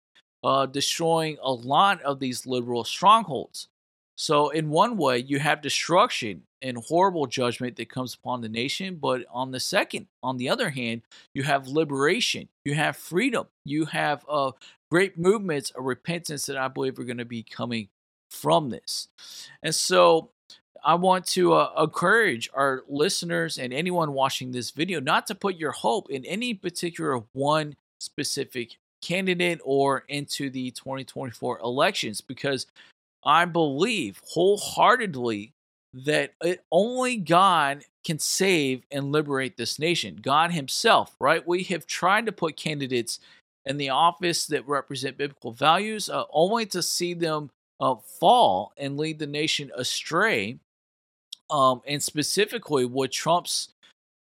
uh, 0.44 0.66
destroying 0.66 1.38
a 1.42 1.52
lot 1.52 2.02
of 2.02 2.18
these 2.18 2.46
liberal 2.46 2.84
strongholds. 2.84 3.68
So, 4.18 4.48
in 4.48 4.70
one 4.70 4.96
way, 4.96 5.18
you 5.18 5.38
have 5.38 5.60
destruction 5.60 6.42
and 6.62 6.78
horrible 6.88 7.26
judgment 7.26 7.76
that 7.76 7.88
comes 7.88 8.14
upon 8.14 8.40
the 8.40 8.48
nation. 8.48 8.98
But 9.00 9.24
on 9.30 9.50
the 9.50 9.60
second, 9.60 10.06
on 10.22 10.36
the 10.36 10.48
other 10.48 10.70
hand, 10.70 11.02
you 11.34 11.42
have 11.42 11.68
liberation, 11.68 12.48
you 12.64 12.74
have 12.74 12.96
freedom, 12.96 13.46
you 13.64 13.86
have 13.86 14.24
uh, 14.28 14.52
great 14.90 15.18
movements 15.18 15.70
of 15.70 15.84
repentance 15.84 16.46
that 16.46 16.56
I 16.56 16.68
believe 16.68 16.98
are 16.98 17.04
going 17.04 17.18
to 17.18 17.24
be 17.24 17.42
coming 17.42 17.88
from 18.30 18.70
this. 18.70 19.08
And 19.62 19.74
so, 19.74 20.30
I 20.84 20.94
want 20.94 21.26
to 21.28 21.52
uh, 21.54 21.72
encourage 21.82 22.48
our 22.54 22.84
listeners 22.88 23.58
and 23.58 23.72
anyone 23.72 24.12
watching 24.12 24.52
this 24.52 24.70
video 24.70 25.00
not 25.00 25.26
to 25.26 25.34
put 25.34 25.56
your 25.56 25.72
hope 25.72 26.08
in 26.10 26.24
any 26.24 26.54
particular 26.54 27.22
one 27.32 27.74
specific 27.98 28.76
candidate 29.02 29.60
or 29.64 30.04
into 30.08 30.48
the 30.48 30.70
2024 30.70 31.58
elections 31.58 32.20
because 32.20 32.66
I 33.24 33.44
believe 33.44 34.20
wholeheartedly 34.24 35.52
that 36.04 36.34
only 36.70 37.16
God 37.16 37.84
can 38.04 38.18
save 38.18 38.82
and 38.90 39.12
liberate 39.12 39.56
this 39.56 39.78
nation. 39.78 40.18
God 40.20 40.52
Himself, 40.52 41.16
right? 41.20 41.46
We 41.46 41.64
have 41.64 41.86
tried 41.86 42.26
to 42.26 42.32
put 42.32 42.56
candidates 42.56 43.18
in 43.64 43.78
the 43.78 43.88
office 43.88 44.46
that 44.46 44.68
represent 44.68 45.16
biblical 45.16 45.52
values 45.52 46.08
uh, 46.08 46.24
only 46.30 46.66
to 46.66 46.82
see 46.82 47.14
them 47.14 47.50
uh, 47.80 47.96
fall 47.96 48.72
and 48.76 48.96
lead 48.96 49.18
the 49.18 49.26
nation 49.26 49.70
astray. 49.74 50.58
Um, 51.50 51.80
and 51.86 52.02
specifically 52.02 52.84
with 52.84 53.10
Trump's 53.10 53.70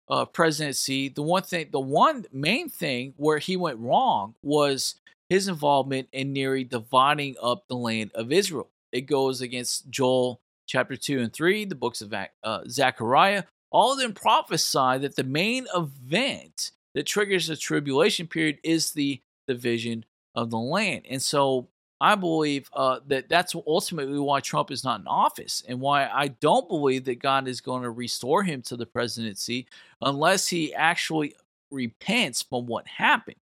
uh, 0.09 0.25
presidency, 0.25 1.09
the 1.09 1.21
one 1.21 1.43
thing, 1.43 1.69
the 1.71 1.79
one 1.79 2.25
main 2.33 2.69
thing 2.69 3.13
where 3.17 3.37
he 3.37 3.55
went 3.55 3.79
wrong 3.79 4.35
was 4.41 4.95
his 5.29 5.47
involvement 5.47 6.09
in 6.11 6.33
nearly 6.33 6.63
dividing 6.65 7.35
up 7.41 7.67
the 7.67 7.75
land 7.75 8.11
of 8.15 8.31
Israel. 8.31 8.69
It 8.91 9.01
goes 9.01 9.39
against 9.39 9.89
Joel 9.89 10.40
chapter 10.67 10.95
2 10.95 11.19
and 11.19 11.33
3, 11.33 11.65
the 11.65 11.75
books 11.75 12.01
of 12.01 12.13
uh, 12.13 12.59
Zechariah. 12.67 13.43
All 13.71 13.93
of 13.93 13.99
them 13.99 14.13
prophesy 14.13 14.97
that 14.99 15.15
the 15.15 15.23
main 15.23 15.65
event 15.75 16.71
that 16.93 17.05
triggers 17.05 17.47
the 17.47 17.55
tribulation 17.55 18.27
period 18.27 18.59
is 18.63 18.91
the 18.91 19.21
division 19.47 20.05
of 20.35 20.49
the 20.49 20.59
land. 20.59 21.03
And 21.09 21.21
so 21.21 21.67
I 22.01 22.15
believe 22.15 22.69
uh, 22.73 22.99
that 23.07 23.29
that's 23.29 23.55
ultimately 23.67 24.17
why 24.19 24.39
Trump 24.39 24.71
is 24.71 24.83
not 24.83 24.99
in 24.99 25.07
office 25.07 25.63
and 25.67 25.79
why 25.79 26.07
I 26.07 26.29
don't 26.29 26.67
believe 26.67 27.05
that 27.05 27.19
God 27.19 27.47
is 27.47 27.61
going 27.61 27.83
to 27.83 27.91
restore 27.91 28.43
him 28.43 28.61
to 28.63 28.75
the 28.75 28.87
presidency 28.87 29.67
unless 30.01 30.47
he 30.47 30.73
actually 30.73 31.35
repents 31.69 32.41
from 32.41 32.65
what 32.65 32.87
happened. 32.87 33.37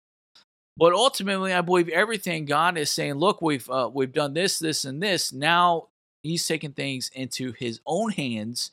But 0.76 0.92
ultimately, 0.92 1.52
I 1.52 1.61
believe 1.61 1.88
everything 1.88 2.44
God 2.44 2.76
is 2.78 2.90
saying. 2.90 3.14
Look, 3.14 3.42
we've 3.42 3.68
uh, 3.70 3.90
we've 3.92 4.12
done 4.12 4.35
this, 4.35 4.59
this, 4.59 4.85
and 4.85 5.02
this. 5.02 5.33
Now 5.33 5.88
He's 6.22 6.46
taking 6.46 6.72
things 6.72 7.11
into 7.14 7.52
His 7.52 7.81
own 7.87 8.11
hands, 8.11 8.72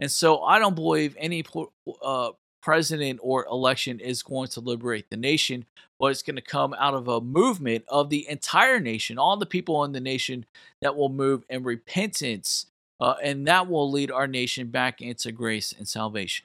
and 0.00 0.10
so 0.10 0.42
I 0.42 0.58
don't 0.58 0.74
believe 0.74 1.16
any 1.18 1.44
uh, 2.02 2.30
president 2.62 3.20
or 3.22 3.46
election 3.46 4.00
is 4.00 4.24
going 4.24 4.48
to 4.48 4.60
liberate 4.60 5.08
the 5.08 5.16
nation, 5.16 5.64
but 6.00 6.06
it's 6.06 6.22
going 6.22 6.34
to 6.34 6.42
come 6.42 6.74
out 6.78 6.94
of 6.94 7.06
a 7.06 7.20
movement 7.20 7.84
of 7.88 8.10
the 8.10 8.28
entire 8.28 8.80
nation, 8.80 9.18
all 9.18 9.36
the 9.36 9.46
people 9.46 9.84
in 9.84 9.92
the 9.92 10.00
nation 10.00 10.44
that 10.82 10.96
will 10.96 11.08
move 11.08 11.44
in 11.48 11.62
repentance, 11.62 12.66
uh, 12.98 13.14
and 13.22 13.46
that 13.46 13.68
will 13.68 13.88
lead 13.90 14.10
our 14.10 14.26
nation 14.26 14.66
back 14.66 15.00
into 15.00 15.30
grace 15.30 15.72
and 15.78 15.86
salvation. 15.86 16.44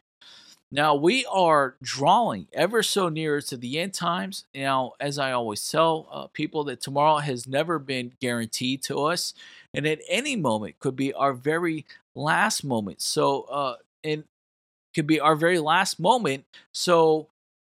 Now 0.72 0.96
we 0.96 1.26
are 1.26 1.76
drawing 1.82 2.48
ever 2.54 2.82
so 2.82 3.10
near 3.10 3.42
to 3.42 3.58
the 3.58 3.80
end 3.80 3.94
times. 3.94 4.46
Now, 4.56 4.94
as 5.02 5.20
I 5.20 5.32
always 5.34 5.68
tell 5.68 6.08
uh, 6.12 6.28
people, 6.28 6.64
that 6.66 6.80
tomorrow 6.80 7.18
has 7.18 7.48
never 7.48 7.78
been 7.78 8.14
guaranteed 8.22 8.82
to 8.84 9.04
us, 9.04 9.34
and 9.74 9.88
at 9.88 10.00
any 10.08 10.36
moment 10.36 10.80
could 10.80 10.96
be 10.96 11.14
our 11.14 11.34
very 11.34 11.86
last 12.16 12.64
moment. 12.64 13.02
So, 13.02 13.44
uh, 13.44 13.76
and 14.04 14.24
could 14.94 15.08
be 15.08 15.20
our 15.20 15.36
very 15.36 15.60
last 15.60 16.00
moment. 16.00 16.46
So, 16.72 17.28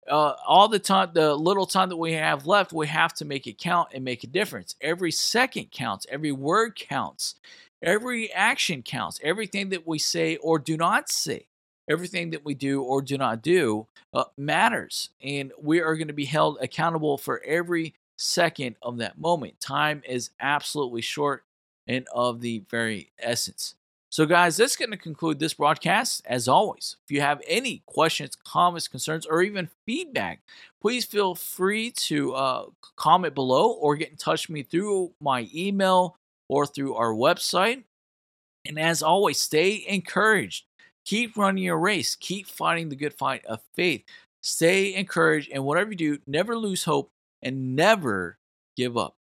uh, 0.08 0.34
all 0.46 0.66
the 0.66 0.80
time, 0.80 1.10
the 1.14 1.34
little 1.34 1.66
time 1.66 1.88
that 1.88 1.96
we 1.96 2.12
have 2.14 2.46
left, 2.46 2.72
we 2.72 2.88
have 2.88 3.14
to 3.14 3.24
make 3.24 3.46
it 3.46 3.58
count 3.58 3.90
and 3.94 4.04
make 4.04 4.24
a 4.24 4.26
difference. 4.26 4.74
Every 4.80 5.12
second 5.12 5.70
counts. 5.70 6.06
Every 6.10 6.32
word 6.32 6.74
counts. 6.74 7.36
Every 7.80 8.32
action 8.32 8.82
counts. 8.82 9.20
Everything 9.22 9.68
that 9.68 9.86
we 9.86 9.98
say 10.00 10.36
or 10.36 10.58
do 10.58 10.76
not 10.76 11.08
say 11.08 11.46
everything 11.88 12.30
that 12.30 12.44
we 12.44 12.54
do 12.54 12.82
or 12.82 13.02
do 13.02 13.18
not 13.18 13.42
do 13.42 13.86
uh, 14.14 14.24
matters. 14.36 15.10
And 15.22 15.52
we 15.60 15.80
are 15.80 15.96
going 15.96 16.08
to 16.08 16.14
be 16.14 16.24
held 16.24 16.58
accountable 16.60 17.18
for 17.18 17.42
every 17.44 17.94
second 18.16 18.76
of 18.82 18.98
that 18.98 19.18
moment. 19.18 19.60
Time 19.60 20.02
is 20.06 20.30
absolutely 20.40 21.02
short 21.02 21.44
and 21.86 22.06
of 22.14 22.40
the 22.40 22.64
very 22.70 23.12
essence. 23.18 23.74
So, 24.12 24.26
guys, 24.26 24.58
that's 24.58 24.76
going 24.76 24.90
to 24.90 24.98
conclude 24.98 25.38
this 25.38 25.54
broadcast. 25.54 26.20
As 26.26 26.46
always, 26.46 26.96
if 27.02 27.10
you 27.10 27.22
have 27.22 27.40
any 27.48 27.82
questions, 27.86 28.36
comments, 28.36 28.86
concerns, 28.86 29.24
or 29.24 29.40
even 29.40 29.70
feedback, 29.86 30.42
please 30.82 31.06
feel 31.06 31.34
free 31.34 31.90
to 31.92 32.34
uh, 32.34 32.66
comment 32.94 33.34
below 33.34 33.70
or 33.72 33.96
get 33.96 34.10
in 34.10 34.16
touch 34.16 34.48
with 34.48 34.54
me 34.54 34.62
through 34.64 35.12
my 35.18 35.48
email 35.54 36.16
or 36.50 36.66
through 36.66 36.94
our 36.94 37.14
website. 37.14 37.84
And 38.66 38.78
as 38.78 39.02
always, 39.02 39.40
stay 39.40 39.82
encouraged. 39.88 40.66
Keep 41.06 41.38
running 41.38 41.64
your 41.64 41.78
race. 41.78 42.14
Keep 42.14 42.48
fighting 42.48 42.90
the 42.90 42.96
good 42.96 43.14
fight 43.14 43.46
of 43.46 43.60
faith. 43.74 44.04
Stay 44.42 44.94
encouraged, 44.94 45.50
and 45.52 45.64
whatever 45.64 45.92
you 45.92 45.96
do, 45.96 46.18
never 46.26 46.54
lose 46.54 46.84
hope 46.84 47.10
and 47.40 47.74
never 47.74 48.36
give 48.76 48.98
up. 48.98 49.16